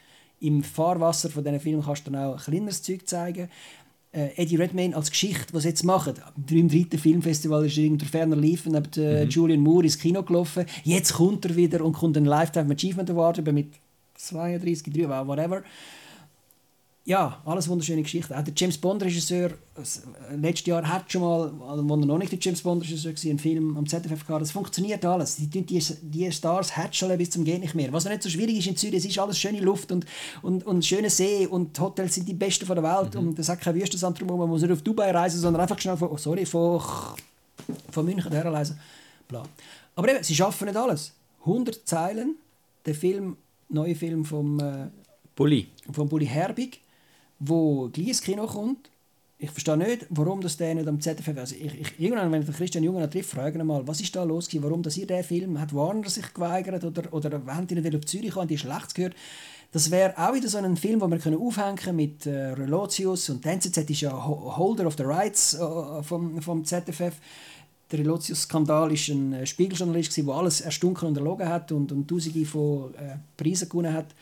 [0.41, 3.49] im Fahrwasser von diesen Filmen kannst du dann auch kleineres Zeug zeigen.
[4.11, 6.15] Äh, Eddie Redmayne als Geschichte, was sie jetzt machen.
[6.49, 9.29] Im dritten Filmfestival ist irgendein ferner Liefen neben äh, mhm.
[9.29, 10.65] Julian Moore ins Kino gelaufen.
[10.83, 13.73] Jetzt kommt er wieder und kommt ein Lifetime Achievement Award mit
[14.15, 15.63] 32, 3, whatever
[17.03, 18.33] ja, alles wunderschöne Geschichten.
[18.33, 22.37] Auch der James Bond-Regisseur, äh, letztes Jahr hat schon mal, als er noch nicht der
[22.39, 24.41] James Bond-Regisseur war, einen Film am ZFF gehabt.
[24.43, 25.37] Das funktioniert alles.
[25.37, 27.91] Die, die, die Stars hatcheln bis zum Geht nicht mehr.
[27.91, 30.05] Was noch nicht so schwierig ist in Zürich, es ist alles schöne Luft und,
[30.43, 33.29] und, und schöne See und Hotels sind die besten von der Welt mhm.
[33.29, 34.41] und es hat kein Wüstensand drumherum.
[34.41, 36.79] Man muss nicht auf Dubai reisen, sondern einfach schnell von, oh, sorry, von,
[37.89, 38.79] von München herreisen.
[39.27, 39.43] Bla.
[39.95, 41.13] Aber eben, sie schaffen nicht alles.
[41.39, 42.35] 100 Zeilen,
[42.85, 43.37] der Film,
[43.69, 44.87] neue Film vom äh,
[45.35, 45.67] Bulli.
[45.91, 46.81] Vom Bulli Herbig
[47.41, 48.89] wo gleich Kino kommt.
[49.37, 51.35] Ich verstehe nicht, warum das der nicht am ZFF...
[51.35, 54.15] Also ich, ich, irgendwann, wenn ich den Christian Jungen trifft, frage ihn mal, was ist
[54.15, 54.63] da los gewesen?
[54.63, 55.59] Warum dass ihr den Film...
[55.59, 59.15] Hat Warner sich geweigert oder, oder haben die nicht auf Zürich kommen, die schlecht gehört?
[59.71, 63.29] Das wäre auch wieder so ein Film, den wir können aufhängen können mit äh, Relotius
[63.29, 67.13] und die NZZ ist ja Holder of the Rights äh, vom, vom ZFF.
[67.89, 72.45] Der Relotius-Skandal war ein äh, Spiegeljournalist, der alles erstunken und erlogen hat und, und Tausende
[72.45, 74.13] von äh, Preisen gewonnen hat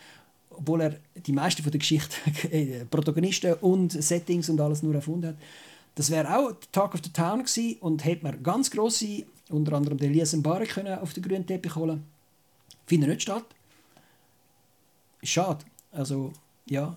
[0.59, 2.15] obwohl er die meisten von der Geschichte
[2.51, 5.37] äh, Protagonisten und Settings und alles nur erfunden hat.
[5.95, 9.97] Das wäre auch Talk of the Town gewesen und hätte man ganz grosse, unter anderem
[9.97, 12.03] den Elias Mbare können auf den grünen Teppich holen.
[12.85, 13.45] Findet nicht statt.
[15.23, 15.65] Schade.
[15.91, 16.33] Also
[16.65, 16.95] ja.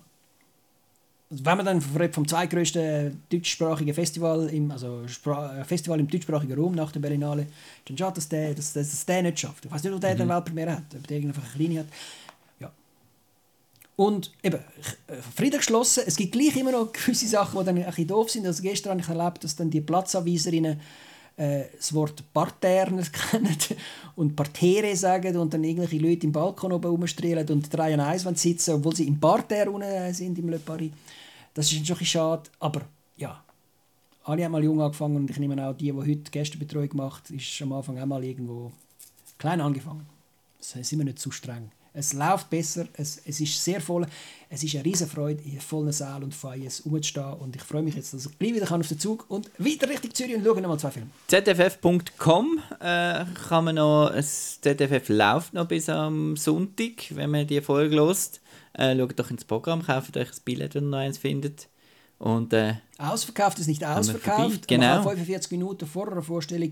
[1.29, 6.75] Also, wenn man dann vom zweitgrößten deutschsprachigen Festival im, also äh, Festival im deutschsprachigen Raum
[6.75, 7.47] nach der Berlinale,
[7.85, 9.65] dann schade, dass der, dass, dass der nicht schafft.
[9.65, 10.21] Ich weiß nicht, ob der mhm.
[10.21, 11.87] eine Weltpremiere hat, ob der irgendeine kleine hat.
[13.95, 14.59] Und eben,
[15.35, 16.03] Frieden geschlossen.
[16.07, 18.45] Es gibt gleich immer noch gewisse Sachen, die dann ein bisschen doof sind.
[18.45, 20.79] Also gestern habe ich erlebt, dass dann die Platzanweiserinnen
[21.35, 23.55] äh, das Wort Parterre nicht kennen
[24.15, 28.25] und Parterre sagen und dann irgendwelche Leute im Balkon oben rumstrahlen und drei an eins
[28.41, 30.91] sitzen, obwohl sie im Parterre unten sind im Le Paris.
[31.53, 32.81] Das ist schon ein bisschen schade, aber
[33.17, 33.43] ja,
[34.23, 37.61] alle haben mal jung angefangen und ich nehme auch die, die heute Gästebetreuung macht, ist
[37.61, 38.71] am Anfang auch mal irgendwo
[39.37, 40.05] klein angefangen.
[40.59, 41.71] Das sind wir nicht zu streng.
[41.95, 44.07] Es läuft besser, es, es ist sehr voll.
[44.49, 47.33] Es ist eine riesige Freude, in vollen Saal und Feiers rumzustehen.
[47.33, 50.13] Und ich freue mich jetzt, dass ich gleich wieder auf den Zug und weiter Richtung
[50.13, 51.09] Zürich und schaue nochmal zwei Filme.
[51.27, 57.61] ZFF.com äh, kann man noch, das ZFF läuft noch bis am Sonntag, wenn man die
[57.61, 58.41] Folge lost.
[58.73, 61.67] Äh, schaut doch ins Programm, kauft euch ein Billett, wenn ihr noch eins findet.
[62.17, 64.67] Und, äh, ausverkauft ist nicht ausverkauft.
[64.67, 64.95] Genau.
[64.95, 66.69] Man kann 45 Minuten vor einer Vorstellung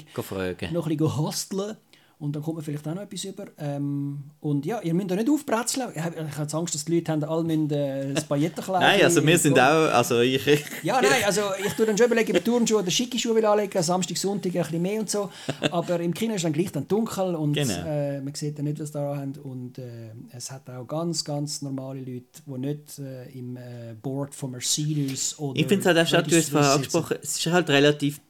[0.71, 1.77] noch ein bisschen hosteln.
[2.21, 3.45] Und dann kommt man vielleicht auch noch etwas über.
[3.57, 5.89] Ähm, und ja, ihr müsst da nicht aufbrezeln.
[5.95, 9.03] Ich habe ich hab Angst, dass die Leute haben, alle müssen, äh, das Paillettenkleid Nein,
[9.03, 10.45] also wir sind auch, also ich...
[10.83, 13.81] ja, nein, also ich tue dann schon überlegen, ob Turnschuhe oder schicke Schuhe will anlegen,
[13.81, 15.31] Samstag, Sonntag ein bisschen mehr und so.
[15.71, 17.73] Aber im Kino ist dann gleich dann dunkel und Genau.
[17.87, 19.33] äh, man sieht dann nicht, was da haben.
[19.41, 24.35] Und äh, es hat auch ganz, ganz normale Leute, die nicht äh, im äh, Board
[24.35, 25.59] von Mercedes oder...
[25.59, 28.21] Ich finde es halt auch du hast es vorher angesprochen, es ist halt relativ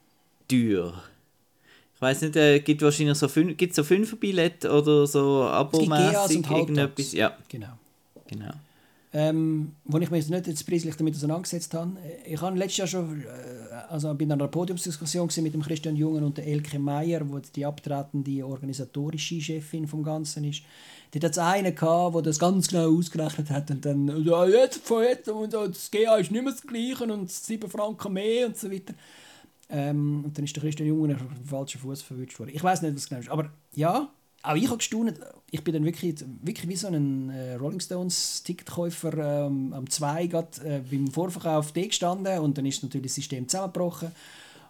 [0.47, 0.93] teuer.
[2.01, 6.49] Ich weiß nicht, äh, gibt wahrscheinlich so fünf, gibt's so fünf Billette oder so abomäßig
[6.49, 7.13] irgendetwas.
[7.13, 7.77] Ja, Genau.
[8.27, 8.53] genau.
[9.13, 11.91] Ähm, wo ich mich jetzt nicht jetzt preislich damit auseinandergesetzt habe.
[12.25, 13.25] Ich habe letztes Jahr schon, äh,
[13.89, 17.65] also bin an einer Podiumsdiskussion mit dem Christian Jungen und der Elke Meier, wo die
[17.67, 20.63] abtretende organisatorische Chefin vom Ganzen ist.
[21.11, 25.03] Dort hat einen gehabt, der das ganz genau ausgerechnet hat und dann, ja, jetzt von
[25.03, 28.71] jetzt und das GA ist nicht mehr das Gleiche und 7 Franken mehr und so
[28.71, 28.95] weiter.
[29.71, 32.51] Ähm, und dann ist der Christian Junge auf den falschen Fuß verwünscht worden.
[32.53, 33.29] Ich weiß nicht, was genau ist.
[33.29, 34.11] Aber ja,
[34.43, 35.19] auch ich habe gestaunt.
[35.49, 40.23] Ich bin dann wirklich, wirklich wie so ein äh, Rolling Stones Ticketkäufer ähm, am 2
[40.23, 44.11] äh, beim Vorverkauf da gestanden und dann ist natürlich das System zusammengebrochen.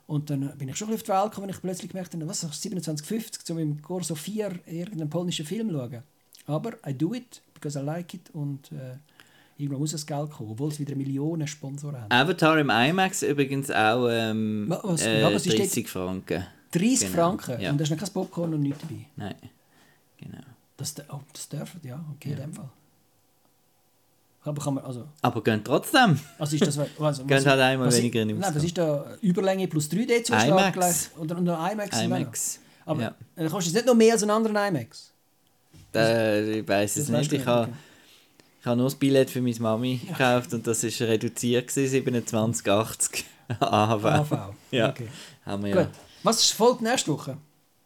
[0.07, 2.43] Und dann bin ich schon auf die Welt gekommen, wenn ich plötzlich gemerkt habe, was,
[2.43, 6.03] 27,50 um im Corso 4 irgendeinen polnischen Film schauen.
[6.47, 8.97] Aber I do it, because I like it und äh,
[9.61, 12.11] irgendwann muss das Geld kommen, obwohl es wieder Millionen Sponsoren haben.
[12.11, 16.45] Avatar im IMAX übrigens auch ähm, Was- äh, ja, was ist 30 Franken.
[16.71, 17.71] 30 Genau, Franken ja.
[17.71, 19.05] und da ist noch kein Popcorn und nichts dabei.
[19.15, 19.35] Nein,
[20.17, 20.43] genau.
[20.77, 22.69] Das, oh, das dürfen, ja, okay, in dem Fall.
[24.43, 26.19] Aber kann man, also, Aber gehen trotzdem.
[26.39, 29.05] also ist das, also, Gehen halt einmal was weniger in den Nein, das ist da
[29.21, 30.73] Überlänge plus 3D-Zuschlag IMAX.
[30.73, 32.01] gleich, oder, und ein IMAX.
[32.01, 32.59] IMAX.
[32.85, 33.15] Aber ja.
[33.35, 35.11] dann kostet es nicht noch mehr als einen anderen IMAX.
[35.93, 37.31] Äh, ich weiß es nicht.
[37.33, 37.71] Ich habe.
[38.61, 43.23] Ich habe nur das Billett für meine Mami gekauft und das ist reduziert gewesen, 27,80
[43.59, 44.05] AHV.
[44.05, 44.31] AV.
[44.71, 45.07] Ja, Okay.
[45.45, 45.83] haben wir ja.
[45.83, 45.91] Gut.
[46.23, 47.37] Was ist folgt nächste Woche?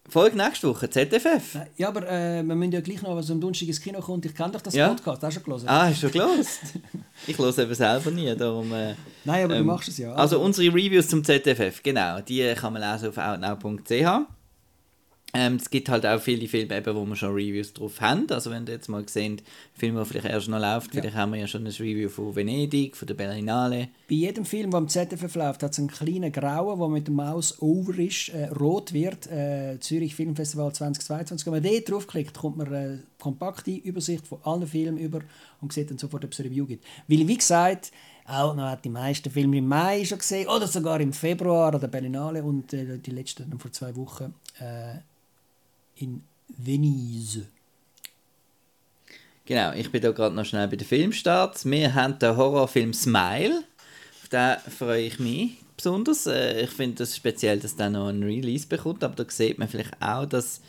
[0.08, 1.58] Folge nächste Woche, ZFF.
[1.78, 4.24] Ja, aber äh, wir müssen ja gleich noch, was am Donnerstag ins Kino kommt.
[4.26, 4.90] Ich kenne doch das Ja.
[4.90, 5.68] Podcast, hast du schon gelesen?
[5.68, 6.60] Ah, hast du schon gelost?
[7.28, 8.72] ich höre eben selber nie, darum...
[8.72, 10.14] Äh, Nein, aber ähm, du machst es ja.
[10.14, 14.28] Also unsere Reviews zum ZFF, genau, die kann man lesen auf outnow.ch.
[15.36, 18.26] Ähm, es gibt halt auch viele Filme, eben, wo wir schon Reviews drauf haben.
[18.32, 19.42] Also wenn ihr jetzt mal gesehen,
[19.74, 21.02] Film, der vielleicht erst noch läuft, Ja.
[21.02, 23.90] vielleicht haben wir ja schon ein Review von Venedig, von der Berlinale.
[24.08, 27.16] Bei jedem Film, der am ZDF läuft, hat es einen kleinen grauen, der mit dem
[27.16, 29.28] Maus over ist, äh, rot wird.
[29.28, 31.46] Äh, Zürich Filmfestival 2022.
[31.46, 35.20] Wenn man dort draufklickt, kommt man eine kompakte Übersicht von allen Filmen über
[35.62, 36.86] und sieht dann sofort, ob es eine Review gibt.
[37.08, 37.92] Weil, wie gesagt,
[38.28, 41.80] auch noch hat die meisten Filme im Mai schon gesehen oder sogar im Februar an
[41.82, 45.00] der Berlinale und äh, die letzten vor zwei Wochen äh,
[45.96, 47.48] in Venise.
[49.46, 51.66] Genau, ich bin da gerade noch schnell bei den Filmstarts.
[51.66, 53.64] Wir haben den Horrorfilm Smile.
[54.24, 56.26] Auf den freue ich mich besonders.
[56.26, 59.68] Äh, Ich finde es speziell, dass der noch einen Release bekommt, aber da sieht man
[59.68, 60.62] vielleicht auch, dass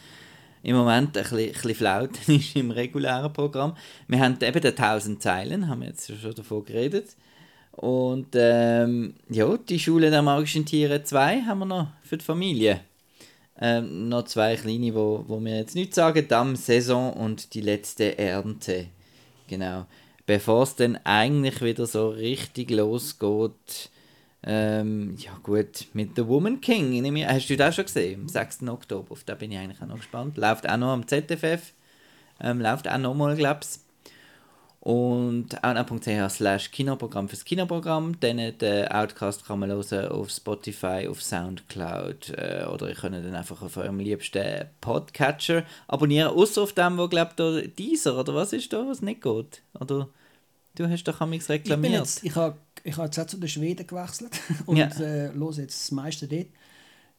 [0.63, 3.77] im Moment ein bisschen, ein bisschen Flauten ist im regulären Programm.
[4.09, 7.17] Wir haben eben den 1000 Zeilen, haben wir jetzt schon davon geredet.
[7.73, 12.81] Und ähm, ja, die Schule der magischen Tiere 2 haben wir noch für die Familie.
[13.61, 18.19] Ähm, noch zwei kleine, wo, wo wir jetzt nicht sagen, Dam Saison und die letzte
[18.19, 18.89] Ernte.
[19.49, 19.87] Genau.
[20.27, 23.91] Bevor es dann eigentlich wieder so richtig losgeht,
[24.43, 27.01] ähm, ja gut, mit The Woman King.
[27.01, 28.23] Nehme, hast du das schon gesehen?
[28.23, 28.63] Am 6.
[28.69, 30.37] Oktober, auf den bin ich eigentlich auch noch gespannt.
[30.37, 31.73] Läuft auch noch am ZFF.
[32.41, 33.86] Ähm, läuft auch noch mal, glaube ich.
[34.87, 38.21] Und outnow.ch slash Kinoprogramm fürs Kinoprogramm.
[38.21, 43.35] Dann den Outcast kann man hören auf Spotify, auf Soundcloud äh, oder ihr könnt dann
[43.35, 46.29] einfach auf eurem liebsten Podcatcher abonnieren.
[46.29, 49.61] Außer auf dem, wo glaubt ihr dieser oder was ist da, was nicht geht?
[49.81, 50.09] Oder
[50.77, 51.93] du hast doch Ich bin reklamiert.
[51.95, 54.87] jetzt, ich habe ich habe jetzt auch zu den Schweden gewechselt und Ja.
[54.87, 56.47] äh, höre jetzt das meiste dort.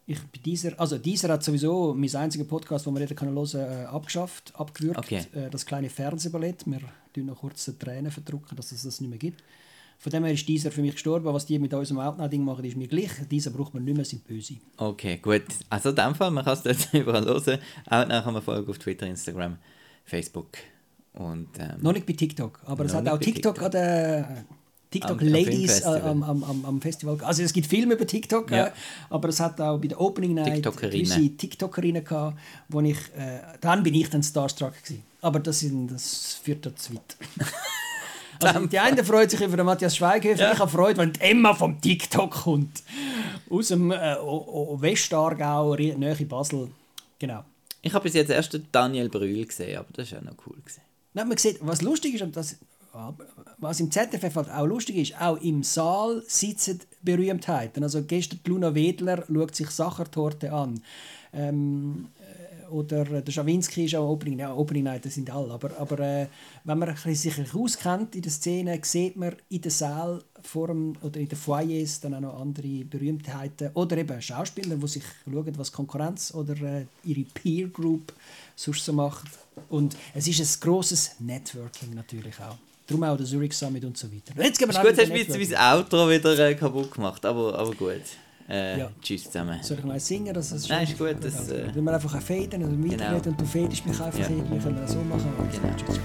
[0.10, 3.60] Ich bei dieser, also dieser hat sowieso mein einziger Podcast, wo man jeder kann hören,
[3.60, 5.00] äh, abgeschafft, abgewürgt.
[5.00, 5.26] Okay.
[5.36, 6.66] Äh, das kleine Fernsehballett.
[6.66, 6.80] Wir
[7.14, 9.44] tun noch kurz die Tränen verdrücken, dass es das nicht mehr gibt.
[10.00, 11.26] Von dem her ist dieser für mich gestorben.
[11.34, 13.12] Was die mit unserem Outnow-Ding machen, ist mir gleich.
[13.30, 14.56] Dieser braucht man nicht mehr, sind böse.
[14.78, 15.44] Okay, gut.
[15.70, 17.60] Also in dem Fall, man kann es dort überall hören.
[17.88, 19.58] Auch nachher wir folgen auf Twitter, Instagram,
[20.06, 20.58] Facebook
[21.14, 23.64] und ähm, Noch nicht bei TikTok, aber es hat auch TikTok, TikTok.
[23.66, 24.46] an der
[24.92, 27.18] TikTok Am- Ladies äh, am, am, am, am Festival.
[27.24, 28.68] Also es gibt Filme über TikTok, Ja.
[28.68, 28.72] äh,
[29.10, 32.38] aber es hat auch bei der Opening Night gewisse TikTokerinnen gehabt,
[32.70, 35.04] wo ich, äh, dann bin ich dann starstruck gewesen.
[35.22, 37.18] Aber das, sind, das führt da zu weit.
[38.40, 40.54] Also, die einen freut sich über den Matthias Schweighöfer, Ja.
[40.54, 42.84] ich habe Freude, wenn die Emma vom TikTok kommt.
[43.50, 44.80] Aus dem äh, O- O-
[45.98, 46.68] Nähe Basel.
[47.18, 47.44] Genau.
[47.82, 50.56] ich habe bis jetzt erst den Daniel Brühl gesehen, aber das ist auch noch cool
[50.58, 50.82] gewesen.
[51.16, 52.58] Nein, man sieht, was lustig ist, und das,
[53.58, 57.84] was im ZDF halt auch lustig ist, auch im Saal sitzen Berühmtheiten.
[57.84, 60.82] Also gestern Luna Wedler schaut sich Sachertorte an.
[61.34, 65.54] Ähm, äh, oder der Schawinski ist auch Opening, ja, Opening Night, das sind alle.
[65.54, 66.28] Aber, aber äh,
[66.64, 70.96] wenn man sich ein auskennt in der Szene, sieht man in den Saal vor dem,
[71.02, 75.58] oder in den Foyers dann auch noch andere Berühmtheiten oder eben Schauspieler, die sich schauen,
[75.58, 78.14] was Konkurrenz oder äh, ihre Peer Group
[78.56, 79.28] sonst so macht.
[79.70, 82.58] Und es ist ein grosses Networking natürlich auch.
[82.88, 84.34] Darum auch der Zurich Summit und so weiter.
[84.42, 87.58] Jetzt gehen wir Ist gut, hast du jetzt mein Outro wieder äh, kaputt gemacht, aber,
[87.60, 88.02] aber gut.
[88.50, 88.90] Äh, Ja.
[89.02, 89.60] Tschüss zusammen.
[89.62, 90.34] Soll ich mal singen?
[90.34, 93.30] Das ist Nein, ist gut, das, äh, Wenn wir einfach faden und weiterreden Genau.
[93.32, 94.30] und du fadest mich einfach Ja.
[94.30, 95.34] irgendwie, können wir das so machen.
[95.52, 95.76] Genau.
[95.76, 96.00] Tschüss.